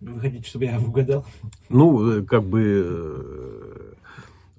Вы 0.00 0.20
хотите, 0.20 0.48
чтобы 0.48 0.66
я 0.66 0.78
угадал? 0.86 1.24
Ну, 1.68 2.10
э, 2.10 2.24
как 2.24 2.44
бы... 2.44 2.62
Э, 2.86 3.92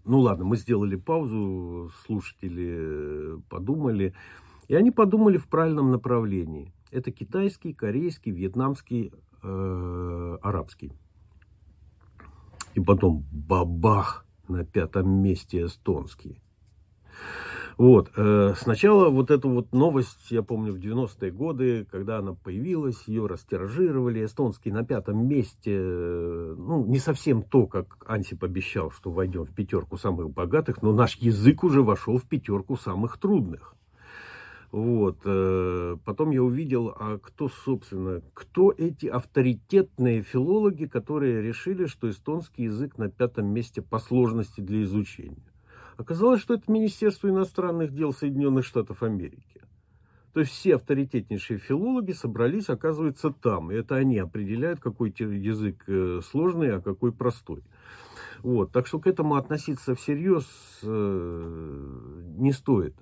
ну 0.05 0.19
ладно, 0.19 0.45
мы 0.45 0.57
сделали 0.57 0.95
паузу, 0.95 1.91
слушатели 2.05 2.75
э, 2.77 3.39
подумали. 3.49 4.13
И 4.67 4.75
они 4.75 4.91
подумали 4.91 5.37
в 5.37 5.47
правильном 5.47 5.91
направлении. 5.91 6.73
Это 6.91 7.11
китайский, 7.11 7.73
корейский, 7.73 8.31
вьетнамский, 8.31 9.11
э, 9.43 10.37
арабский. 10.41 10.93
И 12.75 12.79
потом 12.79 13.25
бабах 13.31 14.25
на 14.47 14.63
пятом 14.63 15.09
месте 15.09 15.65
эстонский. 15.65 16.41
Вот. 17.79 18.11
Э, 18.17 18.55
сначала 18.57 19.09
вот 19.09 19.31
эту 19.31 19.49
вот 19.49 19.71
новость, 19.71 20.31
я 20.31 20.43
помню, 20.43 20.73
в 20.73 20.79
90-е 20.79 21.31
годы, 21.31 21.87
когда 21.89 22.17
она 22.17 22.33
появилась, 22.33 23.07
ее 23.07 23.25
растиражировали. 23.25 24.25
Эстонский 24.25 24.69
на 24.69 24.83
пятом 24.83 25.25
месте, 25.29 25.77
э, 25.79 26.55
ну, 26.57 26.85
не 26.85 26.99
совсем 26.99 27.41
то, 27.41 27.67
как 27.67 28.03
Ансип 28.05 28.43
обещал, 28.43 28.91
что 28.91 29.11
войдем 29.11 29.45
в 29.45 29.55
пятерку 29.55 29.97
самых 29.97 30.29
богатых, 30.29 30.81
но 30.81 30.91
наш 30.91 31.15
язык 31.15 31.63
уже 31.63 31.81
вошел 31.81 32.17
в 32.17 32.25
пятерку 32.25 32.75
самых 32.75 33.17
трудных. 33.17 33.73
Вот. 34.73 35.19
Э, 35.23 35.95
потом 36.03 36.31
я 36.31 36.43
увидел, 36.43 36.93
а 36.99 37.17
кто, 37.17 37.47
собственно, 37.47 38.21
кто 38.33 38.73
эти 38.77 39.05
авторитетные 39.05 40.21
филологи, 40.21 40.83
которые 40.83 41.41
решили, 41.41 41.85
что 41.85 42.09
эстонский 42.09 42.63
язык 42.63 42.97
на 42.97 43.09
пятом 43.09 43.45
месте 43.45 43.81
по 43.81 43.99
сложности 43.99 44.59
для 44.59 44.83
изучения. 44.83 45.49
Оказалось, 45.99 46.39
что 46.39 46.53
это 46.53 46.71
Министерство 46.71 47.27
иностранных 47.27 47.93
дел 47.93 48.13
Соединенных 48.13 48.63
Штатов 48.63 49.03
Америки. 49.03 49.61
То 50.31 50.39
есть 50.39 50.53
все 50.53 50.75
авторитетнейшие 50.75 51.59
филологи 51.59 52.13
собрались, 52.13 52.69
оказывается, 52.69 53.31
там. 53.31 53.69
И 53.69 53.75
это 53.75 53.95
они 53.95 54.17
определяют, 54.17 54.79
какой 54.79 55.09
язык 55.09 55.83
э, 55.87 56.21
сложный, 56.23 56.77
а 56.77 56.79
какой 56.79 57.11
простой. 57.11 57.63
Вот. 58.43 58.71
Так 58.71 58.87
что 58.87 58.99
к 58.99 59.07
этому 59.07 59.35
относиться 59.35 59.93
всерьез 59.93 60.47
э, 60.83 62.21
не 62.37 62.53
стоит. 62.53 62.95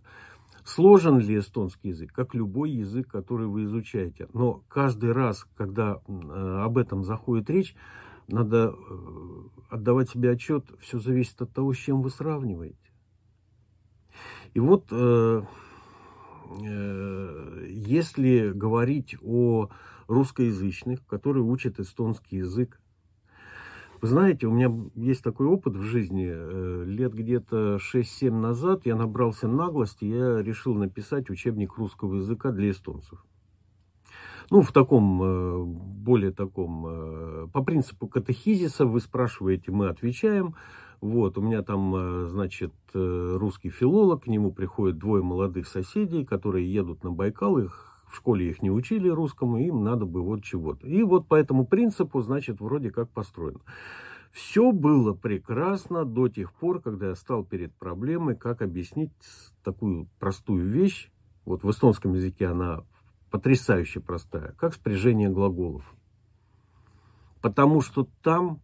Сложен 0.63 1.19
ли 1.19 1.37
эстонский 1.37 1.89
язык, 1.89 2.11
как 2.11 2.33
любой 2.33 2.71
язык, 2.71 3.09
который 3.09 3.45
вы 3.45 3.65
изучаете. 3.65 4.27
Но 4.33 4.63
каждый 4.69 5.11
раз, 5.11 5.45
когда 5.55 6.01
э, 6.07 6.61
об 6.63 6.79
этом 6.79 7.03
заходит 7.03 7.47
речь, 7.51 7.75
надо 8.27 8.73
э, 8.73 8.93
отдавать 9.69 10.09
себе 10.09 10.31
отчет, 10.31 10.65
все 10.79 10.97
зависит 10.97 11.39
от 11.43 11.53
того, 11.53 11.73
с 11.73 11.77
чем 11.77 12.01
вы 12.01 12.09
сравниваете. 12.09 12.86
И 14.53 14.59
вот, 14.59 14.85
э, 14.91 15.41
э, 16.63 17.65
если 17.69 18.51
говорить 18.51 19.15
о 19.21 19.69
русскоязычных, 20.07 21.05
которые 21.05 21.43
учат 21.43 21.79
эстонский 21.79 22.37
язык, 22.37 22.79
вы 23.99 24.07
знаете, 24.07 24.45
у 24.45 24.51
меня 24.51 24.71
есть 24.95 25.23
такой 25.23 25.47
опыт 25.47 25.75
в 25.75 25.81
жизни. 25.81 26.29
Э, 26.29 26.83
лет 26.85 27.13
где-то 27.13 27.77
6-7 27.77 28.31
назад 28.31 28.85
я 28.85 28.95
набрался 28.95 29.47
наглости, 29.47 30.05
я 30.05 30.41
решил 30.41 30.75
написать 30.75 31.29
учебник 31.29 31.77
русского 31.77 32.15
языка 32.15 32.51
для 32.51 32.71
эстонцев. 32.71 33.25
Ну, 34.49 34.61
в 34.61 34.71
таком, 34.71 35.75
более 35.75 36.31
таком, 36.31 37.49
по 37.51 37.63
принципу 37.63 38.07
катехизиса 38.07 38.85
вы 38.85 39.01
спрашиваете, 39.01 39.73
мы 39.73 39.89
отвечаем. 39.89 40.55
Вот, 40.99 41.37
у 41.37 41.41
меня 41.41 41.61
там, 41.61 41.95
э, 41.95 42.25
значит, 42.27 42.73
э, 42.93 43.37
русский 43.39 43.69
филолог, 43.69 44.23
к 44.23 44.27
нему 44.27 44.51
приходят 44.51 44.97
двое 44.97 45.21
молодых 45.21 45.67
соседей, 45.67 46.25
которые 46.25 46.71
едут 46.71 47.03
на 47.03 47.11
Байкал, 47.11 47.59
их 47.59 48.01
в 48.07 48.15
школе 48.15 48.49
их 48.49 48.61
не 48.61 48.71
учили 48.71 49.07
русскому, 49.09 49.57
им 49.57 49.83
надо 49.83 50.05
бы 50.05 50.23
вот 50.23 50.43
чего-то. 50.43 50.87
И 50.87 51.03
вот 51.03 51.27
по 51.27 51.35
этому 51.35 51.67
принципу, 51.67 52.21
значит, 52.21 52.61
вроде 52.61 52.89
как 52.89 53.09
построено. 53.09 53.59
Все 54.31 54.71
было 54.71 55.13
прекрасно 55.13 56.05
до 56.05 56.29
тех 56.29 56.53
пор, 56.53 56.81
когда 56.81 57.09
я 57.09 57.15
стал 57.15 57.43
перед 57.43 57.73
проблемой, 57.75 58.35
как 58.35 58.61
объяснить 58.61 59.11
такую 59.63 60.07
простую 60.19 60.67
вещь. 60.67 61.11
Вот 61.45 61.63
в 61.63 61.69
эстонском 61.69 62.13
языке 62.13 62.47
она 62.47 62.83
потрясающе 63.29 63.99
простая, 63.99 64.53
как 64.57 64.73
спряжение 64.73 65.29
глаголов. 65.29 65.93
Потому 67.41 67.81
что 67.81 68.07
там 68.23 68.61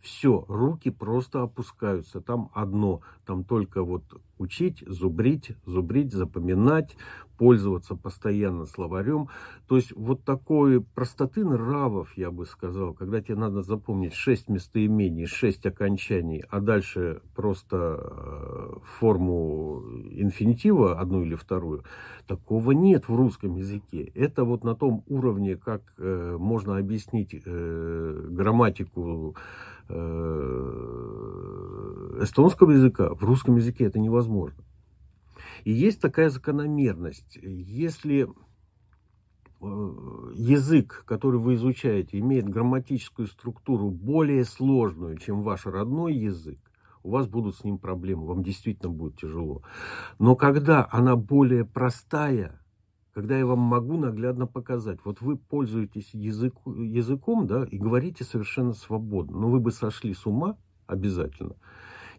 Все, 0.00 0.44
руки 0.48 0.90
просто 0.90 1.42
опускаются. 1.42 2.20
Там 2.20 2.50
одно, 2.54 3.02
там 3.26 3.44
только 3.44 3.82
вот 3.82 4.02
учить, 4.38 4.82
зубрить, 4.86 5.52
зубрить, 5.66 6.12
запоминать, 6.12 6.96
пользоваться 7.36 7.94
постоянно 7.94 8.66
словарем. 8.66 9.28
То 9.66 9.76
есть 9.76 9.92
вот 9.96 10.24
такой 10.24 10.82
простоты 10.82 11.44
нравов, 11.44 12.12
я 12.16 12.30
бы 12.30 12.46
сказал, 12.46 12.94
когда 12.94 13.20
тебе 13.20 13.36
надо 13.36 13.62
запомнить 13.62 14.14
6 14.14 14.48
местоимений, 14.48 15.26
6 15.26 15.66
окончаний, 15.66 16.44
а 16.50 16.60
дальше 16.60 17.20
просто 17.34 17.98
э, 18.00 18.74
форму 18.98 19.82
инфинитива, 20.10 20.98
одну 20.98 21.22
или 21.22 21.34
вторую, 21.34 21.84
такого 22.26 22.72
нет 22.72 23.08
в 23.08 23.14
русском 23.14 23.56
языке. 23.56 24.10
Это 24.14 24.44
вот 24.44 24.64
на 24.64 24.74
том 24.74 25.02
уровне, 25.06 25.56
как 25.56 25.82
э, 25.98 26.36
можно 26.38 26.78
объяснить 26.78 27.34
э, 27.34 28.28
грамматику 28.30 29.34
эстонского 32.22 32.70
языка, 32.70 33.14
в 33.14 33.24
русском 33.24 33.56
языке 33.56 33.84
это 33.84 33.98
невозможно. 33.98 34.62
И 35.64 35.72
есть 35.72 36.00
такая 36.00 36.30
закономерность. 36.30 37.36
Если 37.42 38.26
э, 39.60 39.64
язык, 40.34 41.04
который 41.06 41.40
вы 41.40 41.54
изучаете, 41.54 42.18
имеет 42.18 42.48
грамматическую 42.48 43.28
структуру 43.28 43.90
более 43.90 44.44
сложную, 44.44 45.18
чем 45.18 45.42
ваш 45.42 45.66
родной 45.66 46.14
язык, 46.14 46.58
у 47.02 47.10
вас 47.10 47.26
будут 47.26 47.56
с 47.56 47.64
ним 47.64 47.78
проблемы, 47.78 48.26
вам 48.26 48.42
действительно 48.42 48.90
будет 48.90 49.16
тяжело. 49.18 49.62
Но 50.18 50.36
когда 50.36 50.86
она 50.90 51.16
более 51.16 51.64
простая, 51.64 52.59
когда 53.12 53.36
я 53.36 53.44
вам 53.44 53.58
могу 53.58 53.96
наглядно 53.96 54.46
показать. 54.46 55.00
Вот 55.04 55.20
вы 55.20 55.36
пользуетесь 55.36 56.10
язык, 56.14 56.54
языком, 56.66 57.46
да, 57.46 57.64
и 57.64 57.78
говорите 57.78 58.24
совершенно 58.24 58.72
свободно. 58.72 59.38
Но 59.38 59.50
вы 59.50 59.60
бы 59.60 59.72
сошли 59.72 60.14
с 60.14 60.26
ума 60.26 60.56
обязательно, 60.86 61.56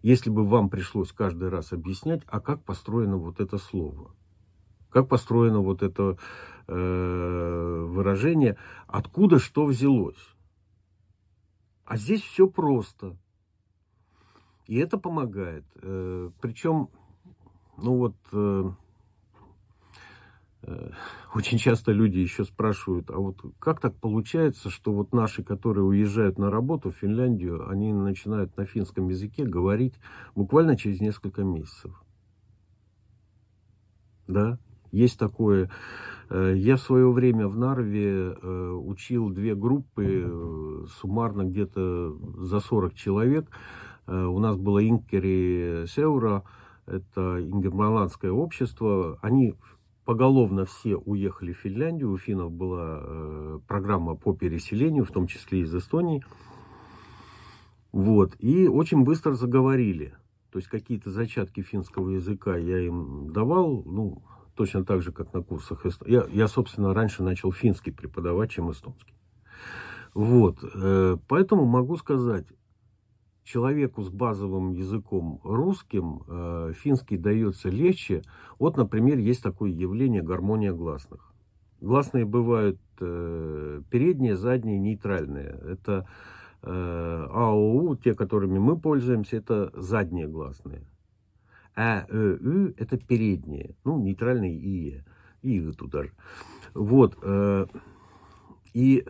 если 0.01 0.29
бы 0.29 0.45
вам 0.45 0.69
пришлось 0.69 1.11
каждый 1.11 1.49
раз 1.49 1.71
объяснять, 1.71 2.23
а 2.27 2.39
как 2.39 2.63
построено 2.63 3.17
вот 3.17 3.39
это 3.39 3.57
слово. 3.57 4.13
Как 4.89 5.07
построено 5.07 5.61
вот 5.61 5.83
это 5.83 6.17
э, 6.67 7.85
выражение, 7.87 8.57
откуда 8.87 9.39
что 9.39 9.65
взялось. 9.65 10.35
А 11.85 11.95
здесь 11.95 12.21
все 12.21 12.47
просто. 12.47 13.17
И 14.67 14.77
это 14.77 14.97
помогает. 14.97 15.63
Э, 15.75 16.29
причем, 16.41 16.89
ну 17.77 17.97
вот... 17.97 18.15
Э, 18.33 18.71
очень 21.33 21.57
часто 21.57 21.91
люди 21.91 22.19
еще 22.19 22.43
спрашивают, 22.43 23.09
а 23.09 23.17
вот 23.17 23.41
как 23.59 23.79
так 23.79 23.95
получается, 23.95 24.69
что 24.69 24.93
вот 24.93 25.11
наши, 25.11 25.43
которые 25.43 25.85
уезжают 25.85 26.37
на 26.37 26.51
работу 26.51 26.91
в 26.91 26.95
Финляндию, 26.95 27.67
они 27.69 27.91
начинают 27.93 28.55
на 28.57 28.65
финском 28.65 29.07
языке 29.07 29.45
говорить 29.45 29.95
буквально 30.35 30.77
через 30.77 31.01
несколько 31.01 31.43
месяцев. 31.43 32.03
Да, 34.27 34.59
есть 34.91 35.17
такое. 35.17 35.71
Э, 36.29 36.53
я 36.55 36.75
в 36.75 36.81
свое 36.81 37.11
время 37.11 37.47
в 37.47 37.57
Нарве 37.57 38.33
э, 38.33 38.71
учил 38.71 39.29
две 39.29 39.55
группы, 39.55 40.87
суммарно 40.99 41.43
где-то 41.43 42.15
за 42.37 42.59
40 42.59 42.93
человек. 42.93 43.49
У 44.07 44.39
нас 44.39 44.57
было 44.57 44.85
Инкери 44.85 45.85
Сеура, 45.87 46.43
это 46.85 47.39
ингерманландское 47.39 48.31
общество. 48.31 49.19
Они 49.21 49.55
поголовно 50.11 50.65
все 50.65 50.97
уехали 50.97 51.53
в 51.53 51.59
Финляндию. 51.59 52.11
У 52.11 52.17
финнов 52.17 52.51
была 52.51 52.99
э, 53.01 53.59
программа 53.65 54.17
по 54.17 54.33
переселению, 54.33 55.05
в 55.05 55.11
том 55.11 55.25
числе 55.25 55.61
из 55.61 55.73
Эстонии. 55.73 56.21
Вот. 57.93 58.35
И 58.39 58.67
очень 58.67 59.05
быстро 59.05 59.35
заговорили. 59.35 60.13
То 60.51 60.59
есть 60.59 60.67
какие-то 60.67 61.11
зачатки 61.11 61.61
финского 61.61 62.09
языка 62.09 62.57
я 62.57 62.79
им 62.79 63.31
давал, 63.31 63.83
ну, 63.85 64.21
точно 64.55 64.83
так 64.83 65.01
же, 65.01 65.13
как 65.13 65.33
на 65.33 65.43
курсах. 65.43 65.85
Я, 66.05 66.27
я 66.29 66.49
собственно, 66.49 66.93
раньше 66.93 67.23
начал 67.23 67.53
финский 67.53 67.91
преподавать, 67.91 68.51
чем 68.51 68.69
эстонский. 68.69 69.15
Вот. 70.13 70.57
Э, 70.75 71.15
поэтому 71.29 71.63
могу 71.63 71.95
сказать, 71.95 72.47
человеку 73.43 74.03
с 74.03 74.09
базовым 74.09 74.71
языком 74.73 75.39
русским 75.43 76.23
э, 76.27 76.73
финский 76.75 77.17
дается 77.17 77.69
легче. 77.69 78.21
Вот, 78.59 78.77
например, 78.77 79.17
есть 79.17 79.41
такое 79.41 79.71
явление 79.71 80.21
гармония 80.21 80.73
гласных. 80.73 81.33
Гласные 81.79 82.25
бывают 82.25 82.79
э, 82.99 83.81
передние, 83.89 84.35
задние, 84.35 84.77
нейтральные. 84.77 85.59
Это 85.63 86.07
э, 86.61 87.27
АОУ, 87.31 87.95
те, 87.95 88.13
которыми 88.13 88.59
мы 88.59 88.79
пользуемся, 88.79 89.37
это 89.37 89.71
задние 89.73 90.27
гласные. 90.27 90.85
А, 91.75 92.05
Э, 92.09 92.37
Ü– 92.39 92.73
это 92.77 92.97
передние, 92.97 93.75
ну, 93.83 93.97
нейтральные 93.99 94.53
ИЕ. 94.53 95.05
И 95.41 95.71
туда 95.71 96.03
же. 96.03 96.11
Вот. 96.75 97.17
Э, 97.23 97.65
и 98.73 99.05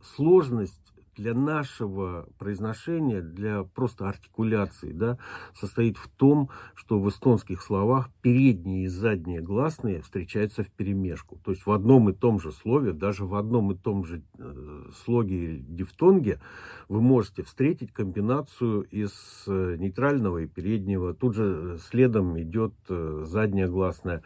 сложность 0.00 0.81
для 1.16 1.34
нашего 1.34 2.28
произношения, 2.38 3.20
для 3.20 3.64
просто 3.64 4.08
артикуляции, 4.08 4.92
да, 4.92 5.18
состоит 5.54 5.96
в 5.98 6.08
том, 6.08 6.48
что 6.74 6.98
в 6.98 7.08
эстонских 7.08 7.62
словах 7.62 8.10
передние 8.22 8.84
и 8.84 8.88
задние 8.88 9.40
гласные 9.40 10.00
встречаются 10.00 10.62
в 10.62 10.70
перемешку. 10.70 11.38
То 11.44 11.50
есть 11.50 11.66
в 11.66 11.70
одном 11.70 12.08
и 12.08 12.12
том 12.12 12.40
же 12.40 12.52
слове, 12.52 12.92
даже 12.92 13.24
в 13.24 13.34
одном 13.34 13.72
и 13.72 13.76
том 13.76 14.04
же 14.04 14.22
э, 14.38 14.84
слоге 15.04 15.58
дифтонге 15.58 16.40
вы 16.88 17.00
можете 17.00 17.42
встретить 17.42 17.92
комбинацию 17.92 18.82
из 18.82 19.12
э, 19.46 19.76
нейтрального 19.78 20.38
и 20.38 20.46
переднего. 20.46 21.14
Тут 21.14 21.34
же 21.34 21.78
следом 21.90 22.40
идет 22.40 22.74
э, 22.88 23.24
задняя 23.26 23.68
гласная. 23.68 24.22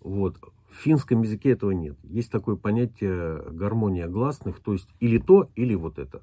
Вот. 0.00 0.38
В 0.78 0.80
финском 0.80 1.22
языке 1.22 1.50
этого 1.50 1.72
нет. 1.72 1.98
Есть 2.04 2.30
такое 2.30 2.54
понятие 2.54 3.42
гармония 3.50 4.06
гласных, 4.06 4.60
то 4.60 4.74
есть 4.74 4.88
или 5.00 5.18
то, 5.18 5.50
или 5.56 5.74
вот 5.74 5.98
это. 5.98 6.22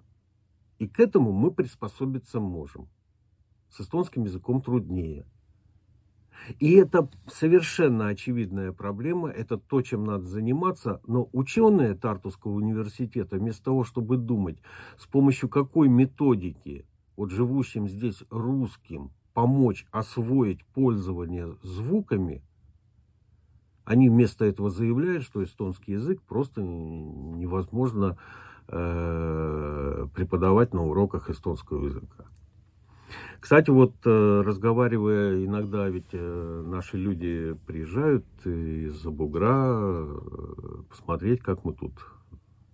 И 0.80 0.88
к 0.88 1.02
этому 1.02 1.34
мы 1.34 1.52
приспособиться 1.52 2.40
можем. 2.40 2.88
С 3.70 3.82
эстонским 3.82 4.24
языком 4.24 4.62
труднее. 4.62 5.26
И 6.60 6.72
это 6.76 7.10
совершенно 7.28 8.08
очевидная 8.08 8.72
проблема, 8.72 9.30
это 9.30 9.58
то, 9.58 9.82
чем 9.82 10.06
надо 10.06 10.24
заниматься, 10.24 11.02
но 11.06 11.28
ученые 11.34 11.94
Тартусского 11.94 12.54
университета, 12.54 13.36
вместо 13.36 13.66
того, 13.66 13.84
чтобы 13.84 14.16
думать, 14.16 14.58
с 14.98 15.06
помощью 15.06 15.50
какой 15.50 15.90
методики 15.90 16.86
вот 17.18 17.30
живущим 17.30 17.90
здесь 17.90 18.24
русским 18.30 19.12
помочь 19.34 19.86
освоить 19.92 20.64
пользование 20.68 21.58
звуками– 21.62 22.42
они 23.86 24.10
вместо 24.10 24.46
этого 24.46 24.70
заявляют, 24.70 25.24
что 25.24 25.44
эстонский 25.44 25.94
язык 25.94 26.22
просто 26.24 26.62
невозможно 26.62 28.18
э, 28.68 30.08
преподавать 30.14 30.74
на 30.74 30.84
уроках 30.84 31.30
эстонского 31.30 31.86
языка. 31.86 32.26
Кстати, 33.40 33.70
вот 33.70 33.94
э, 34.06 34.42
разговаривая 34.44 35.46
иногда, 35.46 35.88
ведь 35.88 36.10
э, 36.14 36.64
наши 36.66 36.98
люди 36.98 37.56
приезжают 37.68 38.26
из-за 38.44 39.12
бугра 39.12 40.08
посмотреть, 40.90 41.42
как 41.42 41.64
мы 41.64 41.74
тут 41.74 41.94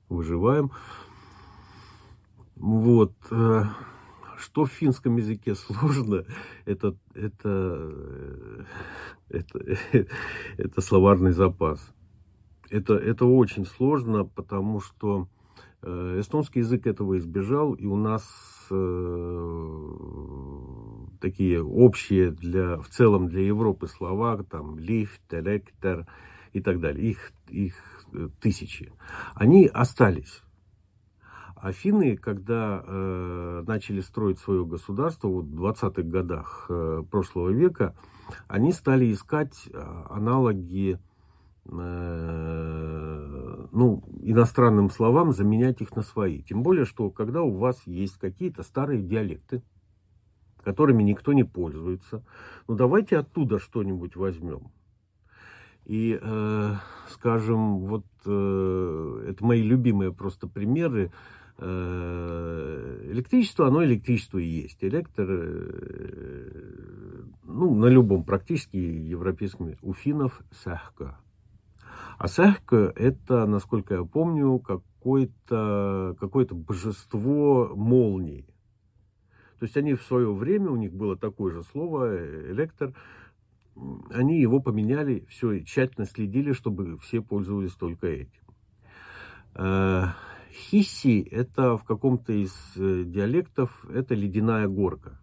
выживаем. 0.08 0.72
Вот. 2.56 3.14
Что 4.42 4.66
в 4.66 4.72
финском 4.72 5.18
языке 5.18 5.54
сложно, 5.56 6.26
это, 6.66 6.96
это, 7.14 8.66
это, 9.30 9.60
это 10.58 10.82
словарный 10.82 11.32
запас. 11.32 11.94
Это, 12.72 12.96
это 12.96 13.26
очень 13.26 13.66
сложно, 13.66 14.26
потому 14.26 14.80
что 14.82 15.28
э, 15.84 16.18
эстонский 16.20 16.62
язык 16.62 16.88
этого 16.88 17.20
избежал, 17.20 17.74
и 17.74 17.86
у 17.86 17.98
нас 17.98 18.24
э, 18.72 19.92
такие 21.20 21.64
общие 21.64 22.32
для, 22.32 22.78
в 22.78 22.88
целом 22.88 23.28
для 23.28 23.42
Европы 23.42 23.88
слова, 23.88 24.44
там, 24.44 24.80
лифт, 24.80 25.22
электр 25.32 26.08
и 26.54 26.62
так 26.62 26.80
далее, 26.80 27.12
их, 27.12 27.32
их 27.50 27.76
э, 28.14 28.30
тысячи, 28.40 28.92
они 29.36 29.68
остались. 29.68 30.42
Афины, 31.62 32.18
когда 32.18 32.84
э, 32.84 33.64
начали 33.68 34.02
строить 34.02 34.40
свое 34.40 34.66
государство 34.66 35.28
вот, 35.28 35.46
в 35.46 35.64
20-х 35.64 36.02
годах 36.02 36.66
э, 36.70 37.04
прошлого 37.10 37.50
века, 37.50 37.96
они 38.48 38.72
стали 38.72 39.14
искать 39.14 39.70
э, 39.72 39.80
аналоги 40.10 40.98
э, 41.66 43.68
ну, 43.72 44.04
иностранным 44.22 44.90
словам, 44.90 45.34
заменять 45.34 45.82
их 45.82 45.96
на 45.96 46.02
свои. 46.02 46.42
Тем 46.42 46.64
более, 46.64 46.86
что 46.86 47.12
когда 47.12 47.44
у 47.44 47.52
вас 47.52 47.80
есть 47.86 48.18
какие-то 48.18 48.64
старые 48.64 49.04
диалекты, 49.04 49.62
которыми 50.64 51.04
никто 51.04 51.34
не 51.34 51.44
пользуется, 51.44 52.26
ну 52.68 52.74
давайте 52.74 53.20
оттуда 53.20 53.60
что-нибудь 53.60 54.16
возьмем. 54.16 54.72
И, 55.86 56.18
э, 56.20 56.74
скажем, 57.10 57.80
вот 57.80 58.06
э, 58.26 59.26
это 59.30 59.46
мои 59.46 59.62
любимые 59.62 60.12
просто 60.12 60.48
примеры 60.48 61.12
электричество, 61.62 63.68
оно 63.68 63.84
электричество 63.84 64.40
и 64.40 64.46
есть. 64.46 64.84
Электр, 64.84 65.28
э, 65.30 67.24
ну, 67.44 67.76
на 67.76 67.86
любом 67.86 68.24
практически 68.24 68.78
европейском, 68.78 69.76
у 69.82 69.94
финнов 69.94 70.42
сахка. 70.52 71.20
А 72.18 72.28
сахка 72.28 72.92
это, 72.96 73.46
насколько 73.46 73.96
я 73.96 74.04
помню, 74.04 74.60
какое-то 74.60 76.16
какое 76.20 76.46
божество 76.48 77.72
молнии. 77.76 78.46
То 79.60 79.66
есть 79.66 79.78
они 79.78 79.94
в 79.94 80.02
свое 80.04 80.34
время, 80.34 80.72
у 80.72 80.76
них 80.76 80.94
было 80.94 81.16
такое 81.16 81.54
же 81.54 81.64
слово, 81.64 82.52
электр, 82.52 82.94
они 84.10 84.42
его 84.42 84.60
поменяли, 84.60 85.26
все 85.30 85.64
тщательно 85.64 86.06
следили, 86.06 86.54
чтобы 86.54 86.98
все 86.98 87.22
пользовались 87.22 87.74
только 87.74 88.08
этим. 88.08 88.42
Хисси– 90.52 91.22
это 91.32 91.78
в 91.78 91.84
каком-то 91.84 92.34
из 92.34 92.54
э, 92.76 93.04
диалектов, 93.06 93.86
это 93.90 94.16
ледяная 94.16 94.68
горка. 94.68 95.22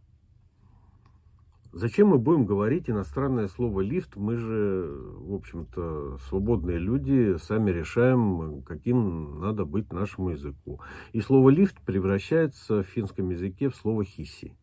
Зачем 1.73 2.09
мы 2.09 2.19
будем 2.19 2.47
говорить 2.47 2.89
иностранное 2.89 3.47
слово 3.47 3.83
лифт? 3.83 4.17
Мы 4.17 4.37
же, 4.37 4.91
в 5.21 5.35
общем-то, 5.35 6.17
свободные 6.29 6.79
люди, 6.79 7.37
сами 7.39 7.71
решаем, 7.71 8.63
каким 8.63 9.41
надо 9.41 9.67
быть 9.67 9.93
нашему 9.93 10.31
языку. 10.31 10.81
И 11.13 11.21
слово 11.21 11.51
лифт 11.51 11.79
превращается 11.83 12.83
в 12.83 12.87
финском 12.87 13.29
языке 13.29 13.69
в 13.69 13.77
слово 13.77 14.05
хиси. 14.05 14.57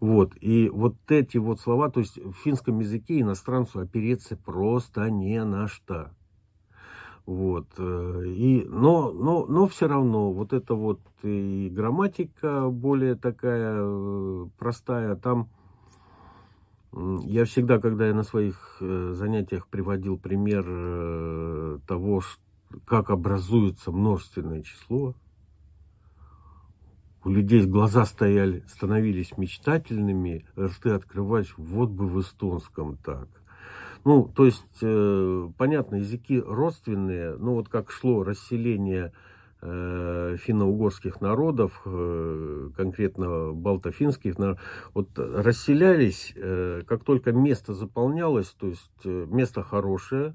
Вот, 0.00 0.34
и 0.40 0.68
вот 0.68 0.96
эти 1.08 1.38
вот 1.38 1.60
слова, 1.60 1.90
то 1.90 2.00
есть 2.00 2.18
в 2.18 2.32
финском 2.34 2.78
языке 2.80 3.20
иностранцу 3.20 3.80
опереться 3.80 4.36
просто 4.36 5.10
не 5.10 5.42
на 5.44 5.66
что. 5.66 6.12
Вот. 7.30 7.68
Э, 7.78 8.24
и, 8.26 8.64
но, 8.64 9.12
но, 9.12 9.46
но 9.46 9.68
все 9.68 9.86
равно 9.86 10.32
вот 10.32 10.52
это 10.52 10.74
вот 10.74 10.98
и 11.22 11.70
грамматика 11.72 12.68
более 12.70 13.14
такая 13.14 13.76
э, 13.78 14.46
простая. 14.58 15.14
Там 15.14 15.48
я 17.22 17.44
всегда, 17.44 17.78
когда 17.78 18.08
я 18.08 18.14
на 18.14 18.24
своих 18.24 18.78
э, 18.80 19.12
занятиях 19.14 19.68
приводил 19.68 20.18
пример 20.18 21.78
того, 21.86 22.22
как 22.84 23.10
образуется 23.10 23.92
множественное 23.92 24.62
число, 24.62 25.14
у 27.22 27.30
людей 27.30 27.64
глаза 27.64 28.06
стояли, 28.06 28.64
становились 28.66 29.38
мечтательными, 29.38 30.46
рты 30.58 30.90
открывались, 30.90 31.54
вот 31.56 31.90
бы 31.90 32.08
в 32.08 32.20
эстонском 32.20 32.96
так. 32.96 33.28
Ну, 34.04 34.30
то 34.34 34.46
есть, 34.46 34.78
э, 34.82 35.48
понятно, 35.58 35.96
языки 35.96 36.40
родственные, 36.40 37.36
ну 37.36 37.54
вот 37.54 37.68
как 37.68 37.90
шло 37.90 38.22
расселение 38.22 39.12
э, 39.60 40.36
финно-угорских 40.40 41.20
народов, 41.20 41.82
э, 41.84 42.70
конкретно 42.76 43.52
балто-финских, 43.52 44.36
вот 44.94 45.08
расселялись, 45.18 46.32
э, 46.34 46.82
как 46.86 47.04
только 47.04 47.32
место 47.32 47.74
заполнялось, 47.74 48.48
то 48.58 48.68
есть 48.68 48.90
э, 49.04 49.26
место 49.28 49.62
хорошее, 49.62 50.34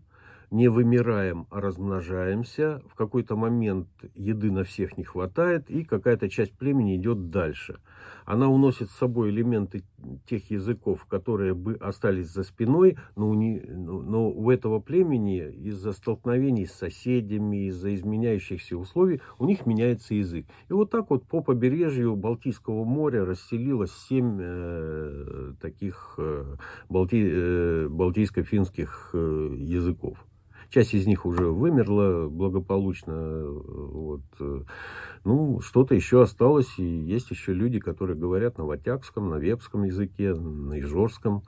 не 0.51 0.67
вымираем, 0.67 1.47
а 1.49 1.59
размножаемся. 1.59 2.81
В 2.91 2.95
какой-то 2.95 3.35
момент 3.35 3.87
еды 4.13 4.51
на 4.51 4.63
всех 4.63 4.97
не 4.97 5.03
хватает, 5.03 5.69
и 5.69 5.83
какая-то 5.83 6.29
часть 6.29 6.53
племени 6.53 6.95
идет 6.95 7.29
дальше. 7.29 7.79
Она 8.25 8.49
уносит 8.49 8.89
с 8.89 8.95
собой 8.95 9.29
элементы 9.29 9.83
тех 10.27 10.49
языков, 10.49 11.05
которые 11.05 11.53
бы 11.53 11.75
остались 11.75 12.31
за 12.31 12.43
спиной, 12.43 12.97
но, 13.15 13.33
не, 13.33 13.59
но 13.61 14.29
у 14.29 14.49
этого 14.49 14.79
племени 14.79 15.47
из-за 15.51 15.91
столкновений 15.91 16.65
с 16.65 16.73
соседями, 16.73 17.67
из-за 17.67 17.93
изменяющихся 17.93 18.77
условий, 18.77 19.21
у 19.37 19.45
них 19.45 19.65
меняется 19.65 20.15
язык. 20.15 20.47
И 20.69 20.73
вот 20.73 20.89
так 20.89 21.09
вот 21.09 21.25
по 21.27 21.41
побережью 21.41 22.15
Балтийского 22.15 22.83
моря 22.83 23.25
расселилось 23.25 23.93
семь 24.09 24.39
э, 24.41 25.53
таких 25.61 26.15
э, 26.17 26.55
балти, 26.89 27.23
э, 27.23 27.87
балтийско-финских 27.89 29.11
э, 29.13 29.55
языков. 29.57 30.17
Часть 30.69 30.93
из 30.93 31.07
них 31.07 31.25
уже 31.25 31.45
вымерла 31.45 32.27
благополучно. 32.27 33.45
Вот. 33.47 34.23
Ну, 35.23 35.59
что-то 35.61 35.95
еще 35.95 36.21
осталось, 36.21 36.77
и 36.77 36.83
есть 36.83 37.31
еще 37.31 37.53
люди, 37.53 37.79
которые 37.79 38.17
говорят 38.17 38.57
на 38.57 38.65
ватякском, 38.65 39.29
на 39.29 39.35
вепском 39.35 39.83
языке, 39.83 40.33
на 40.33 40.79
ижорском. 40.79 41.43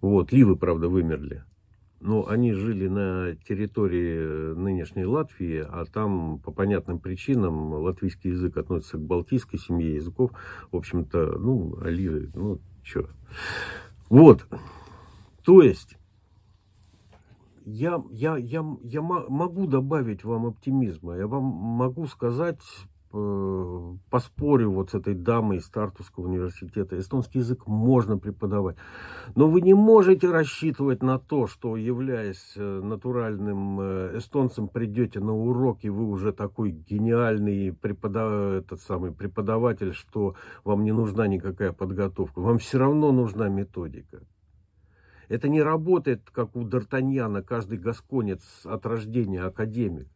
Вот. 0.00 0.32
Ливы, 0.32 0.56
правда, 0.56 0.88
вымерли. 0.88 1.44
Но 2.02 2.26
они 2.26 2.52
жили 2.52 2.88
на 2.88 3.36
территории 3.46 4.54
нынешней 4.54 5.04
Латвии, 5.04 5.64
а 5.64 5.84
там 5.84 6.40
по 6.40 6.50
понятным 6.50 6.98
причинам 6.98 7.74
латвийский 7.74 8.30
язык 8.30 8.56
относится 8.56 8.98
к 8.98 9.02
балтийской 9.02 9.60
семье 9.60 9.94
языков. 9.94 10.32
В 10.72 10.76
общем-то, 10.76 11.38
ну, 11.38 11.78
оливы, 11.80 12.28
ну, 12.34 12.58
что. 12.82 13.08
Вот. 14.10 14.44
То 15.44 15.62
есть, 15.62 15.96
я, 17.64 18.02
я, 18.10 18.36
я, 18.36 18.64
я 18.82 19.02
могу 19.02 19.66
добавить 19.66 20.24
вам 20.24 20.46
оптимизма. 20.46 21.16
Я 21.16 21.26
вам 21.26 21.44
могу 21.44 22.06
сказать, 22.06 22.60
э, 23.12 23.96
поспорю 24.10 24.72
вот 24.72 24.90
с 24.90 24.94
этой 24.94 25.14
дамой 25.14 25.58
из 25.58 25.68
Тартусского 25.68 26.24
университета, 26.24 26.98
эстонский 26.98 27.40
язык 27.40 27.66
можно 27.66 28.18
преподавать. 28.18 28.76
Но 29.34 29.48
вы 29.48 29.60
не 29.60 29.74
можете 29.74 30.30
рассчитывать 30.30 31.02
на 31.02 31.18
то, 31.18 31.46
что, 31.46 31.76
являясь 31.76 32.54
э, 32.56 32.80
натуральным 32.82 33.80
э, 33.80 34.18
эстонцем, 34.18 34.68
придете 34.68 35.20
на 35.20 35.34
урок, 35.34 35.78
и 35.82 35.90
вы 35.90 36.08
уже 36.08 36.32
такой 36.32 36.70
гениальный 36.70 37.72
преподав... 37.72 38.32
этот 38.62 38.80
самый 38.80 39.12
преподаватель, 39.12 39.92
что 39.92 40.34
вам 40.64 40.84
не 40.84 40.92
нужна 40.92 41.26
никакая 41.26 41.72
подготовка. 41.72 42.40
Вам 42.40 42.58
все 42.58 42.78
равно 42.78 43.12
нужна 43.12 43.48
методика. 43.48 44.22
Это 45.28 45.48
не 45.48 45.62
работает, 45.62 46.30
как 46.30 46.56
у 46.56 46.62
Д'Артаньяна, 46.62 47.42
каждый 47.42 47.78
гасконец 47.78 48.64
от 48.64 48.86
рождения 48.86 49.42
академик. 49.42 50.08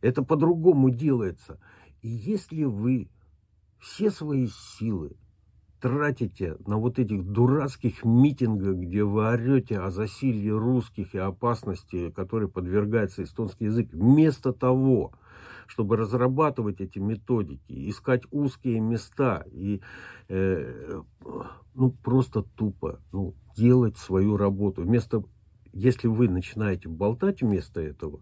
Это 0.00 0.22
по-другому 0.22 0.90
делается. 0.90 1.60
И 2.02 2.08
если 2.08 2.64
вы 2.64 3.10
все 3.78 4.10
свои 4.10 4.48
силы 4.48 5.16
тратите 5.80 6.56
на 6.66 6.76
вот 6.76 6.98
этих 6.98 7.24
дурацких 7.24 8.04
митингах, 8.04 8.76
где 8.76 9.04
вы 9.04 9.28
орете 9.28 9.78
о 9.78 9.90
засилье 9.90 10.56
русских 10.56 11.14
и 11.14 11.18
опасности, 11.18 12.10
которой 12.10 12.48
подвергается 12.48 13.22
эстонский 13.22 13.66
язык, 13.66 13.92
вместо 13.92 14.52
того, 14.52 15.12
чтобы 15.68 15.96
разрабатывать 15.96 16.80
эти 16.80 16.98
методики, 16.98 17.88
искать 17.88 18.22
узкие 18.30 18.80
места 18.80 19.44
и 19.52 19.80
э, 20.28 21.02
ну 21.74 21.90
просто 21.90 22.42
тупо 22.42 23.00
ну, 23.12 23.34
делать 23.56 23.96
свою 23.98 24.36
работу. 24.36 24.82
Вместо, 24.82 25.22
если 25.72 26.08
вы 26.08 26.28
начинаете 26.28 26.88
болтать 26.88 27.42
вместо 27.42 27.80
этого, 27.80 28.20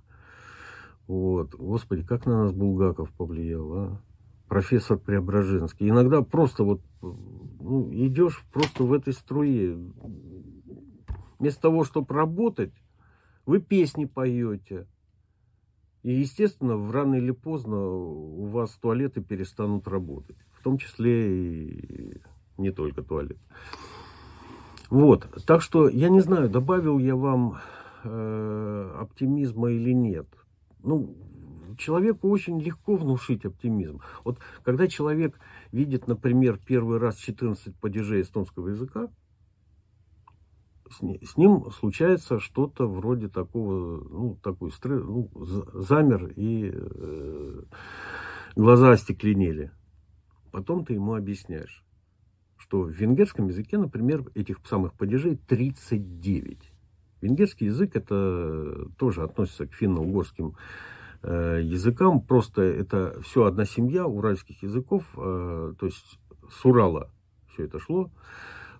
вот, 1.07 1.55
господи, 1.55 2.03
как 2.03 2.27
на 2.27 2.45
нас 2.45 2.53
Булгаков 2.53 3.11
повлиял, 3.13 3.73
а? 3.75 4.03
профессор 4.49 4.99
Преображенский. 4.99 5.89
Иногда 5.89 6.23
просто 6.23 6.65
вот 6.65 6.81
ну, 7.01 7.89
идешь 7.93 8.45
просто 8.53 8.85
в 8.85 8.93
этой 8.93 9.13
струе. 9.13 9.79
Вместо 11.39 11.63
того, 11.63 11.85
чтобы 11.85 12.15
работать, 12.15 12.73
вы 13.45 13.61
песни 13.61 14.05
поете. 14.05 14.87
И, 16.07 16.13
естественно, 16.13 16.77
в 16.77 16.93
рано 16.93 17.17
или 17.17 17.33
поздно 17.33 17.85
у 17.85 18.47
вас 18.47 18.71
туалеты 18.81 19.21
перестанут 19.21 19.89
работать. 19.89 20.37
В 20.53 20.63
том 20.63 20.79
числе 20.79 21.59
и 21.59 22.21
не 22.59 22.71
только 22.71 23.03
туалет. 23.03 23.39
Вот, 24.89 25.27
так 25.47 25.63
что 25.63 25.89
я 25.89 26.09
не 26.09 26.21
знаю, 26.21 26.49
добавил 26.49 27.01
я 27.01 27.17
вам 27.17 27.59
э, 28.05 28.97
оптимизма 29.01 29.73
или 29.73 29.91
нет. 29.91 30.29
Ну, 30.85 31.17
человеку 31.77 32.31
очень 32.31 32.61
легко 32.61 32.95
внушить 32.95 33.45
оптимизм. 33.45 34.01
Вот 34.23 34.39
когда 34.63 34.87
человек 34.87 35.37
видит, 35.73 36.07
например, 36.07 36.61
первый 36.65 37.01
раз 37.01 37.17
14 37.17 37.75
падежей 37.81 38.23
эстонского 38.23 38.69
языка, 38.69 39.09
с, 40.91 40.99
с 40.99 41.37
ним 41.37 41.71
случается 41.71 42.39
что-то 42.39 42.87
вроде 42.87 43.29
такого, 43.29 44.03
ну, 44.09 44.39
такой 44.43 44.71
стресс, 44.73 45.03
ну, 45.05 45.31
замер 45.35 46.33
и 46.37 46.73
э, 46.73 47.63
глаза 48.55 48.93
остекленели. 48.93 49.73
Потом 50.53 50.85
ты 50.85 50.95
ему 50.95 51.15
объясняешь 51.15 51.87
что 52.67 52.83
в 52.83 52.91
венгерском 52.91 53.47
языке, 53.47 53.79
например, 53.79 54.25
этих 54.35 54.59
самых 54.67 54.95
падежей 54.95 55.37
39. 55.37 56.59
Венгерский 57.21 57.67
язык 57.67 57.95
это 57.95 58.89
тоже 58.99 59.23
относится 59.23 59.67
к 59.67 59.75
финно-угорским 59.75 60.57
э, 61.23 61.61
языкам, 61.63 62.21
просто 62.21 62.63
это 62.63 63.21
все 63.23 63.45
одна 63.45 63.67
семья 63.67 64.07
уральских 64.07 64.63
языков, 64.65 65.05
э, 65.17 65.75
то 65.79 65.87
есть 65.87 66.19
с 66.51 66.65
Урала 66.65 67.11
все 67.53 67.65
это 67.65 67.79
шло. 67.79 68.11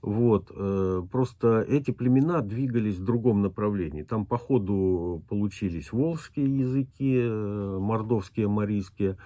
Вот, 0.07 0.53
э, 0.55 1.03
просто 1.11 1.63
эти 1.63 1.91
племена 1.91 2.41
двигались 2.41 2.97
в 2.97 3.03
другом 3.03 3.43
направлении. 3.43 4.05
Там 4.05 4.25
по 4.25 4.39
ходу 4.39 5.25
получились 5.29 5.93
волжские 5.93 6.61
языки, 6.61 7.29
мордовские, 7.29 8.47
марийские. 8.47 9.17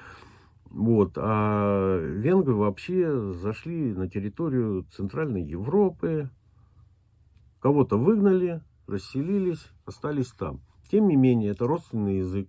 Вот. 0.71 1.19
А 1.19 1.99
венгры 1.99 2.55
вообще 2.55 3.35
зашли 3.35 3.93
на 3.93 4.09
территорию 4.09 4.87
Центральной 4.91 5.43
Европы, 5.43 6.31
кого-то 7.59 7.99
выгнали, 7.99 8.63
расселились, 8.87 9.67
остались 9.85 10.33
там. 10.33 10.63
Тем 10.91 11.09
не 11.09 11.17
менее, 11.17 11.51
это 11.51 11.67
родственный 11.67 12.21
язык. 12.21 12.49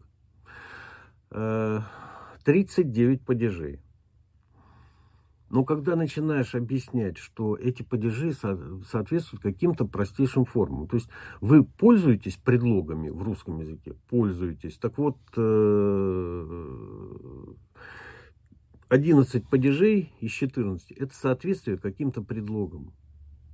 39 1.31 3.21
э, 3.21 3.25
падежей. 3.25 3.81
Но 5.51 5.65
когда 5.65 5.97
начинаешь 5.97 6.55
объяснять, 6.55 7.17
что 7.17 7.57
эти 7.57 7.83
падежи 7.83 8.31
соответствуют 8.31 9.43
каким-то 9.43 9.83
простейшим 9.85 10.45
формам, 10.45 10.87
то 10.87 10.95
есть 10.95 11.09
вы 11.41 11.65
пользуетесь 11.65 12.37
предлогами 12.37 13.09
в 13.09 13.21
русском 13.21 13.59
языке, 13.59 13.93
пользуетесь. 14.09 14.77
Так 14.77 14.97
вот, 14.97 15.17
11 18.87 19.35
э, 19.35 19.41
падежей 19.49 20.13
из 20.21 20.31
14 20.31 20.91
это 20.91 21.13
соответствие 21.13 21.77
каким-то 21.77 22.21
предлогам. 22.21 22.93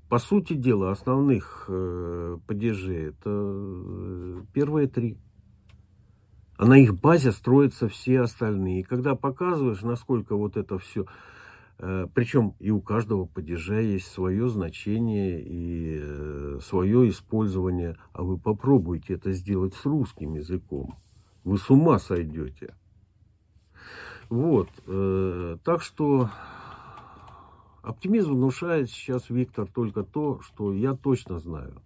По 0.08 0.20
сути 0.20 0.54
дела, 0.54 0.92
основных 0.92 1.66
э, 1.68 2.38
падежей 2.46 3.08
это 3.08 3.32
э, 3.32 4.44
первые 4.54 4.88
три. 4.88 5.18
А 6.58 6.68
на 6.68 6.78
их 6.78 6.96
базе 6.96 7.32
строятся 7.32 7.88
все 7.88 8.22
остальные. 8.22 8.82
И 8.82 8.84
когда 8.84 9.16
показываешь, 9.16 9.82
насколько 9.82 10.36
вот 10.36 10.58
это 10.58 10.78
все 10.78 11.08
Причем 11.78 12.56
и 12.60 12.72
у 12.72 12.82
каждого 12.82 13.26
падежа 13.26 13.80
есть 13.80 14.08
свое 14.08 14.50
значение 14.50 15.42
и 15.42 16.00
э, 16.02 16.60
свое 16.64 17.08
использование. 17.10 17.98
А 18.14 18.24
вы 18.24 18.40
попробуйте 18.40 19.14
это 19.14 19.32
сделать 19.32 19.76
с 19.76 19.86
русским 19.86 20.34
языком. 20.34 20.96
Вы 21.44 21.58
с 21.58 21.70
ума 21.70 22.00
сойдете. 22.00 22.74
Вот. 24.30 24.70
Э, 24.88 25.58
так 25.64 25.82
что 25.82 26.30
оптимизм 27.84 28.34
внушает 28.34 28.90
сейчас 28.90 29.30
Виктор 29.30 29.68
только 29.68 30.04
то, 30.04 30.42
что 30.42 30.74
я 30.74 30.96
точно 30.96 31.40
знаю. 31.40 31.82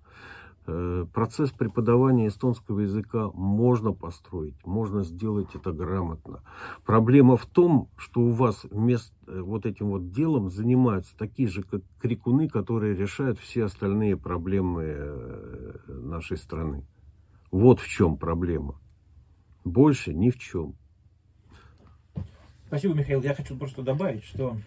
Э, 0.68 1.06
процесс 1.12 1.52
преподавания 1.52 2.28
эстонского 2.28 2.82
языка 2.82 3.32
можно 3.34 3.94
построить, 3.94 4.64
можно 4.64 5.04
сделать 5.04 5.56
это 5.56 5.72
грамотно. 5.72 6.44
Проблема 6.86 7.36
в 7.36 7.48
том, 7.48 7.90
что 7.98 8.22
у 8.22 8.30
вас 8.30 8.64
вместо 8.66 9.12
э, 9.26 9.42
вот 9.42 9.66
этим 9.66 9.90
вот 9.90 10.12
делом 10.12 10.52
занимаются 10.52 11.18
такие 11.18 11.48
же 11.48 11.64
как 11.64 11.82
крикуны, 12.00 12.48
которые 12.48 12.96
решают 12.96 13.40
все 13.40 13.66
остальные 13.66 14.18
проблемы 14.18 14.84
э, 14.86 15.74
нашей 15.88 16.38
страны. 16.38 16.86
Вот 17.50 17.80
в 17.80 17.88
чем 17.88 18.18
проблема. 18.18 18.80
Больше 19.66 20.14
ни 20.14 20.30
в 20.30 20.38
чем. 20.38 20.76
Спасибо, 22.68 22.94
Михаил. 22.94 23.24
Я 23.24 23.34
хочу 23.34 23.58
просто 23.58 23.82
добавить, 23.82 24.24
что, 24.26 24.58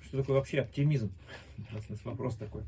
что 0.00 0.16
такое 0.16 0.36
вообще 0.36 0.60
оптимизм. 0.60 1.12
У 1.70 1.74
нас 1.74 2.04
вопрос 2.04 2.36
такой. 2.36 2.62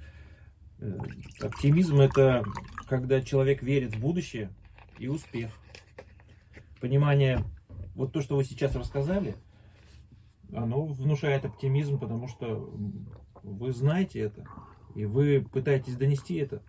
Э, 0.79 0.99
оптимизм 1.41 2.01
это 2.01 2.45
когда 2.89 3.20
человек 3.20 3.62
верит 3.62 3.97
в 3.97 4.01
будущее 4.01 4.51
и 4.99 5.09
успех. 5.09 5.51
Понимание, 6.81 7.43
вот 7.95 8.12
то, 8.12 8.20
что 8.20 8.37
вы 8.37 8.45
сейчас 8.45 8.74
рассказали, 8.77 9.37
оно 10.53 10.85
внушает 10.85 11.45
оптимизм, 11.45 11.99
потому 11.99 12.29
что 12.29 12.72
вы 13.43 13.72
знаете 13.72 14.20
это, 14.20 14.47
и 14.95 15.05
вы 15.05 15.41
пытаетесь 15.41 15.97
донести 15.97 16.37
это 16.37 16.62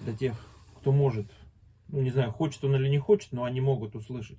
до 0.00 0.12
тех, 0.12 0.34
кто 0.80 0.92
может. 0.92 1.26
Ну, 1.88 2.00
не 2.00 2.10
знаю, 2.10 2.32
хочет 2.32 2.64
он 2.64 2.74
или 2.76 2.88
не 2.88 2.98
хочет, 2.98 3.32
но 3.32 3.44
они 3.44 3.60
могут 3.60 3.94
услышать. 3.94 4.38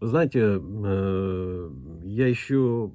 Знаете, 0.00 0.60
э, 0.60 1.70
я 2.04 2.28
еще 2.28 2.92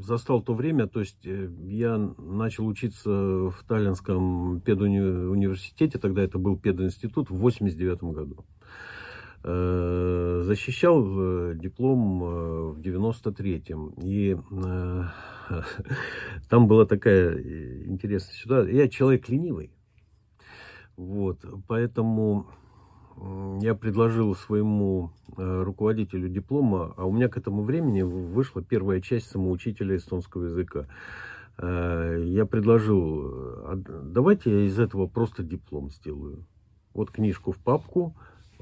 застал 0.00 0.42
то 0.42 0.52
время, 0.52 0.88
то 0.88 0.98
есть 0.98 1.24
э, 1.24 1.48
я 1.68 1.96
начал 2.18 2.66
учиться 2.66 3.08
в 3.08 3.54
Таллинском 3.68 4.60
педуниверситете, 4.60 6.00
тогда 6.00 6.22
это 6.22 6.38
был 6.38 6.58
пединститут, 6.58 7.30
в 7.30 7.36
89 7.36 8.02
году. 8.02 8.44
Э, 9.44 10.42
защищал 10.44 11.54
диплом 11.54 12.18
в 12.74 12.80
93-м. 12.80 13.94
И 14.02 14.36
там 16.50 16.66
была 16.66 16.84
такая 16.84 17.84
интересная 17.86 18.34
ситуация. 18.34 18.74
Я 18.74 18.88
человек 18.88 19.28
ленивый. 19.28 19.70
Вот, 20.96 21.44
поэтому 21.68 22.48
я 23.60 23.74
предложил 23.74 24.34
своему 24.34 25.10
э, 25.36 25.62
руководителю 25.62 26.28
диплома, 26.28 26.94
а 26.96 27.04
у 27.04 27.12
меня 27.12 27.28
к 27.28 27.36
этому 27.36 27.62
времени 27.62 28.02
вышла 28.02 28.62
первая 28.62 29.00
часть 29.00 29.30
самоучителя 29.30 29.96
эстонского 29.96 30.44
языка. 30.44 30.86
Э, 31.58 32.22
я 32.24 32.46
предложил, 32.46 33.24
а 33.66 33.74
давайте 33.76 34.50
я 34.50 34.66
из 34.66 34.78
этого 34.78 35.06
просто 35.06 35.42
диплом 35.42 35.90
сделаю. 35.90 36.46
Вот 36.94 37.10
книжку 37.10 37.52
в 37.52 37.58
папку, 37.58 38.16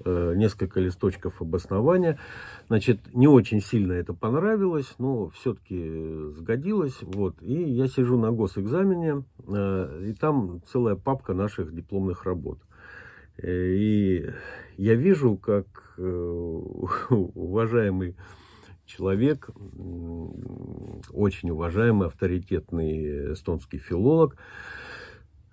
э, 0.05 0.35
несколько 0.35 0.81
листочков 0.81 1.41
обоснования. 1.41 2.19
Значит, 2.67 3.15
не 3.15 3.29
очень 3.29 3.61
сильно 3.61 3.93
это 3.93 4.13
понравилось, 4.13 4.93
но 4.99 5.29
все-таки 5.31 6.33
сгодилось. 6.37 6.99
Вот. 7.03 7.37
И 7.43 7.55
я 7.55 7.87
сижу 7.87 8.19
на 8.19 8.33
госэкзамене, 8.33 9.23
и 10.09 10.15
там 10.15 10.63
целая 10.67 10.97
папка 10.97 11.33
наших 11.33 11.73
дипломных 11.73 12.25
работ. 12.25 12.59
Э, 13.43 13.51
и 13.51 14.27
я 14.77 14.95
вижу, 14.95 15.37
как 15.37 15.95
э, 15.97 16.03
уважаемый 17.11 18.17
человек, 18.85 19.51
очень 21.13 21.51
уважаемый, 21.51 22.09
авторитетный 22.09 23.33
эстонский 23.35 23.79
филолог, 23.79 24.37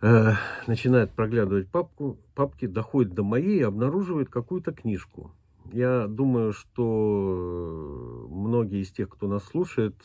э, 0.01 0.33
начинает 0.67 1.11
проглядывать 1.11 1.69
папку, 1.69 2.17
папки, 2.33 2.65
доходит 2.65 3.13
до 3.13 3.23
моей 3.23 3.59
и 3.59 3.63
обнаруживает 3.63 4.29
какую-то 4.29 4.71
книжку. 4.71 5.31
Я 5.73 6.07
думаю, 6.07 6.53
что 6.53 8.27
многие 8.29 8.83
из 8.83 8.91
тех, 8.91 9.09
кто 9.09 9.27
нас 9.27 9.43
слушает, 9.45 9.95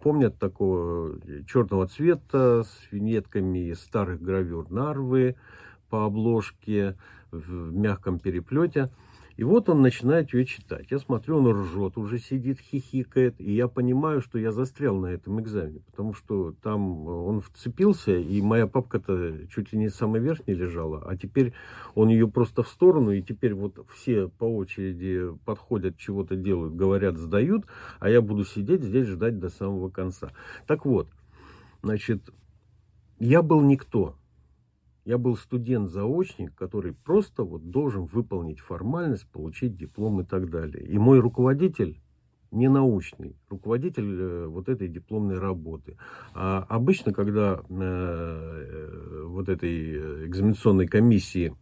помнят 0.00 0.38
такого 0.38 1.18
черного 1.48 1.88
цвета 1.88 2.62
с 2.62 2.92
виньетками 2.92 3.72
старых 3.72 4.22
гравюр 4.22 4.70
Нарвы 4.70 5.34
по 5.90 6.06
обложке, 6.06 6.96
в 7.32 7.72
мягком 7.72 8.18
переплете. 8.18 8.90
И 9.40 9.42
вот 9.42 9.70
он 9.70 9.80
начинает 9.80 10.34
ее 10.34 10.44
читать. 10.44 10.90
Я 10.90 10.98
смотрю, 10.98 11.38
он 11.38 11.48
ржет, 11.48 11.96
уже 11.96 12.18
сидит, 12.18 12.60
хихикает. 12.60 13.40
И 13.40 13.52
я 13.52 13.68
понимаю, 13.68 14.20
что 14.20 14.38
я 14.38 14.52
застрял 14.52 14.94
на 14.94 15.06
этом 15.06 15.40
экзамене. 15.40 15.80
Потому 15.86 16.12
что 16.12 16.52
там 16.62 17.06
он 17.06 17.40
вцепился, 17.40 18.14
и 18.18 18.42
моя 18.42 18.66
папка-то 18.66 19.46
чуть 19.48 19.72
ли 19.72 19.78
не 19.78 19.88
самой 19.88 20.20
верхней 20.20 20.52
лежала. 20.52 21.02
А 21.06 21.16
теперь 21.16 21.54
он 21.94 22.10
ее 22.10 22.28
просто 22.28 22.62
в 22.62 22.68
сторону, 22.68 23.12
и 23.12 23.22
теперь 23.22 23.54
вот 23.54 23.82
все 23.94 24.28
по 24.28 24.44
очереди 24.44 25.34
подходят, 25.46 25.96
чего-то 25.96 26.36
делают, 26.36 26.74
говорят, 26.74 27.16
сдают. 27.16 27.64
А 27.98 28.10
я 28.10 28.20
буду 28.20 28.44
сидеть 28.44 28.82
здесь, 28.82 29.06
ждать 29.06 29.38
до 29.38 29.48
самого 29.48 29.88
конца. 29.88 30.32
Так 30.66 30.84
вот, 30.84 31.08
значит, 31.82 32.28
я 33.18 33.40
был 33.40 33.62
никто. 33.62 34.19
Я 35.10 35.18
был 35.18 35.36
студент-заочник, 35.36 36.54
который 36.54 36.92
просто 36.92 37.42
вот 37.42 37.68
должен 37.68 38.04
выполнить 38.04 38.60
формальность, 38.60 39.26
получить 39.26 39.76
диплом 39.76 40.20
и 40.20 40.24
так 40.24 40.48
далее. 40.50 40.86
И 40.86 40.98
мой 40.98 41.18
руководитель 41.18 42.00
не 42.52 42.68
научный, 42.68 43.34
руководитель 43.48 44.20
э, 44.20 44.46
вот 44.46 44.68
этой 44.68 44.86
дипломной 44.86 45.40
работы. 45.40 45.96
А 46.32 46.64
обычно, 46.68 47.12
когда 47.12 47.60
э, 47.68 49.24
вот 49.26 49.48
этой 49.48 50.26
экзаменационной 50.28 50.86
комиссии 50.86 51.56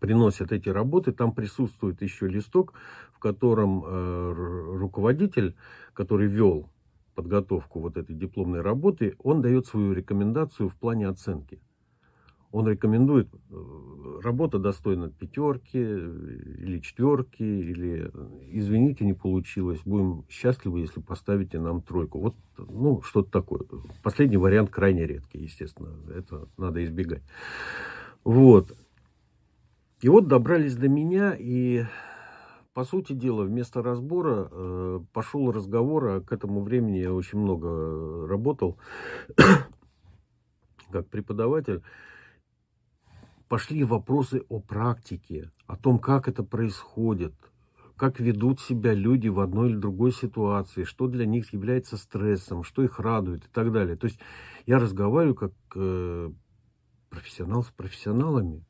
приносят 0.00 0.50
эти 0.50 0.70
работы, 0.70 1.12
там 1.12 1.32
присутствует 1.32 2.00
еще 2.00 2.28
листок, 2.28 2.72
в 3.12 3.18
котором 3.18 3.84
э, 3.84 4.32
руководитель, 4.78 5.54
который 5.92 6.28
вел 6.28 6.70
подготовку 7.14 7.80
вот 7.80 7.98
этой 7.98 8.16
дипломной 8.16 8.62
работы, 8.62 9.16
он 9.22 9.42
дает 9.42 9.66
свою 9.66 9.92
рекомендацию 9.92 10.70
в 10.70 10.76
плане 10.76 11.08
оценки 11.08 11.60
он 12.50 12.66
рекомендует, 12.66 13.28
э, 13.50 14.20
работа 14.22 14.58
достойна 14.58 15.10
пятерки 15.10 15.78
или 15.78 16.80
четверки, 16.80 17.42
или 17.42 18.10
извините, 18.50 19.04
не 19.04 19.12
получилось, 19.12 19.80
будем 19.84 20.24
счастливы, 20.28 20.80
если 20.80 21.00
поставите 21.00 21.60
нам 21.60 21.82
тройку. 21.82 22.20
Вот, 22.20 22.34
ну, 22.56 23.02
что-то 23.02 23.30
такое. 23.30 23.60
Последний 24.02 24.38
вариант 24.38 24.70
крайне 24.70 25.06
редкий, 25.06 25.38
естественно, 25.38 25.94
это 26.14 26.48
надо 26.56 26.82
избегать. 26.84 27.22
Вот. 28.24 28.72
И 30.00 30.08
вот 30.08 30.28
добрались 30.28 30.76
до 30.76 30.88
меня, 30.88 31.34
и 31.38 31.84
по 32.72 32.84
сути 32.84 33.12
дела, 33.12 33.42
вместо 33.42 33.82
разбора 33.82 34.48
э, 34.50 35.00
пошел 35.12 35.50
разговор, 35.50 36.04
а 36.06 36.20
к 36.20 36.32
этому 36.32 36.62
времени 36.62 36.98
я 36.98 37.12
очень 37.12 37.40
много 37.40 38.26
работал 38.28 38.78
как 40.90 41.08
преподаватель 41.08 41.82
пошли 43.48 43.82
вопросы 43.84 44.44
о 44.48 44.60
практике, 44.60 45.50
о 45.66 45.76
том, 45.76 45.98
как 45.98 46.28
это 46.28 46.42
происходит, 46.42 47.34
как 47.96 48.20
ведут 48.20 48.60
себя 48.60 48.94
люди 48.94 49.28
в 49.28 49.40
одной 49.40 49.70
или 49.70 49.76
другой 49.76 50.12
ситуации, 50.12 50.84
что 50.84 51.08
для 51.08 51.26
них 51.26 51.52
является 51.52 51.96
стрессом, 51.96 52.62
что 52.62 52.82
их 52.82 53.00
радует 53.00 53.44
и 53.44 53.48
так 53.48 53.72
далее. 53.72 53.96
То 53.96 54.06
есть 54.06 54.20
я 54.66 54.78
разговариваю 54.78 55.34
как 55.34 55.52
э, 55.74 56.30
профессионал 57.10 57.64
с 57.64 57.70
профессионалами. 57.70 58.64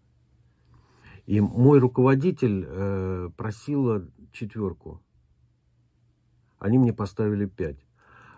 И 1.26 1.40
мой 1.40 1.78
руководитель 1.78 2.64
э, 2.66 3.30
просила 3.36 4.08
четверку. 4.32 5.02
Они 6.58 6.78
мне 6.78 6.94
поставили 6.94 7.44
пять. 7.44 7.84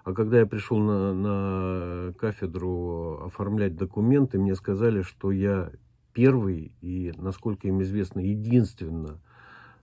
А 0.02 0.12
когда 0.12 0.40
я 0.40 0.46
пришел 0.46 0.78
на, 0.78 1.14
на 1.14 2.12
кафедру 2.14 3.20
оформлять 3.24 3.76
документы, 3.76 4.38
мне 4.38 4.54
сказали, 4.56 5.02
что 5.02 5.30
я 5.30 5.70
первый 6.12 6.72
и, 6.80 7.12
насколько 7.16 7.68
им 7.68 7.82
известно, 7.82 8.20
единственно, 8.20 9.20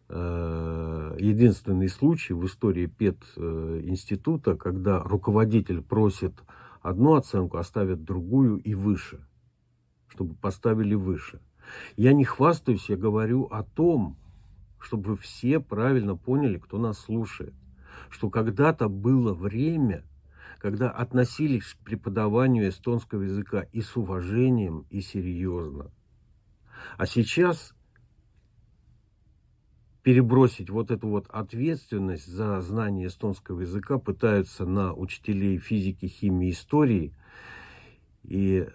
э, 0.09 1.17
единственный 1.19 1.89
случай 1.89 2.33
в 2.33 2.45
истории 2.45 2.85
ПЕТ-института, 2.87 4.55
когда 4.55 5.01
руководитель 5.01 5.81
просит 5.81 6.33
одну 6.81 7.15
оценку, 7.15 7.57
а 7.57 7.63
ставит 7.63 8.03
другую 8.03 8.57
и 8.57 8.73
выше, 8.73 9.19
чтобы 10.09 10.35
поставили 10.35 10.95
выше. 10.95 11.41
Я 11.95 12.13
не 12.13 12.23
хвастаюсь, 12.23 12.89
я 12.89 12.95
говорю 12.95 13.43
о 13.43 13.63
том, 13.63 14.17
чтобы 14.79 15.11
вы 15.11 15.17
все 15.17 15.59
правильно 15.59 16.15
поняли, 16.15 16.57
кто 16.57 16.77
нас 16.77 16.99
слушает, 16.99 17.53
что 18.09 18.29
когда-то 18.29 18.87
было 18.89 19.33
время, 19.33 20.03
когда 20.59 20.89
относились 20.89 21.73
к 21.73 21.77
преподаванию 21.83 22.69
эстонского 22.69 23.23
языка 23.23 23.61
и 23.71 23.81
с 23.81 23.95
уважением, 23.95 24.85
и 24.89 25.01
серьезно. 25.01 25.91
А 26.97 27.05
сейчас 27.05 27.73
перебросить 30.07 30.69
вот 30.69 30.89
эту 30.89 31.09
вот 31.09 31.27
ответственность 31.27 32.27
за 32.27 32.61
знание 32.61 33.07
эстонского 33.07 33.59
языка 33.59 33.97
пытаются 33.97 34.65
на 34.65 34.93
учителей 34.93 35.57
физики, 35.57 36.05
химии, 36.05 36.51
истории. 36.51 37.13
И, 38.23 38.69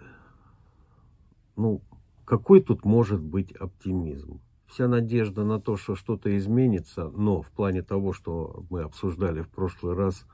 ну, 1.55 1.81
какой 2.23 2.61
тут 2.61 2.85
может 2.85 3.19
быть 3.19 3.51
оптимизм? 3.51 4.41
Вся 4.67 4.87
надежда 4.87 5.43
на 5.43 5.59
то, 5.59 5.75
что 5.75 5.95
что-то 5.95 6.37
изменится, 6.37 7.09
но 7.09 7.41
в 7.41 7.49
плане 7.49 7.81
того, 7.81 8.13
что 8.13 8.63
мы 8.69 8.81
обсуждали 8.81 9.41
в 9.41 9.49
прошлый 9.49 9.95
раз, 9.95 10.27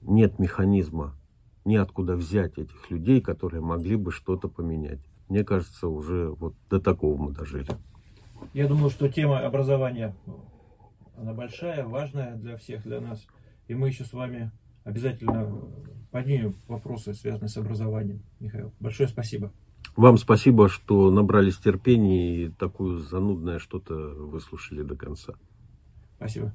нет 0.00 0.38
механизма, 0.38 1.14
неоткуда 1.66 2.16
взять 2.16 2.56
этих 2.56 2.90
людей, 2.90 3.20
которые 3.20 3.60
могли 3.60 3.96
бы 3.96 4.10
что-то 4.10 4.48
поменять. 4.48 5.00
Мне 5.28 5.44
кажется, 5.44 5.88
уже 5.88 6.30
вот 6.30 6.54
до 6.70 6.80
такого 6.80 7.20
мы 7.20 7.32
дожили. 7.32 7.66
Я 8.54 8.66
думаю, 8.66 8.90
что 8.90 9.08
тема 9.08 9.40
образования, 9.40 10.14
она 11.16 11.34
большая, 11.34 11.86
важная 11.86 12.36
для 12.36 12.56
всех, 12.56 12.82
для 12.84 13.00
нас. 13.00 13.26
И 13.66 13.74
мы 13.74 13.88
еще 13.88 14.04
с 14.04 14.12
вами 14.12 14.50
обязательно 14.84 15.52
поднимем 16.10 16.54
вопросы, 16.66 17.12
связанные 17.12 17.48
с 17.48 17.56
образованием. 17.56 18.22
Михаил, 18.40 18.72
большое 18.80 19.08
спасибо. 19.08 19.52
Вам 19.96 20.16
спасибо, 20.16 20.68
что 20.68 21.10
набрались 21.10 21.58
терпения 21.58 22.44
и 22.44 22.48
такое 22.48 22.98
занудное 22.98 23.58
что-то 23.58 23.94
выслушали 23.94 24.82
до 24.82 24.96
конца. 24.96 25.34
Спасибо. 26.16 26.54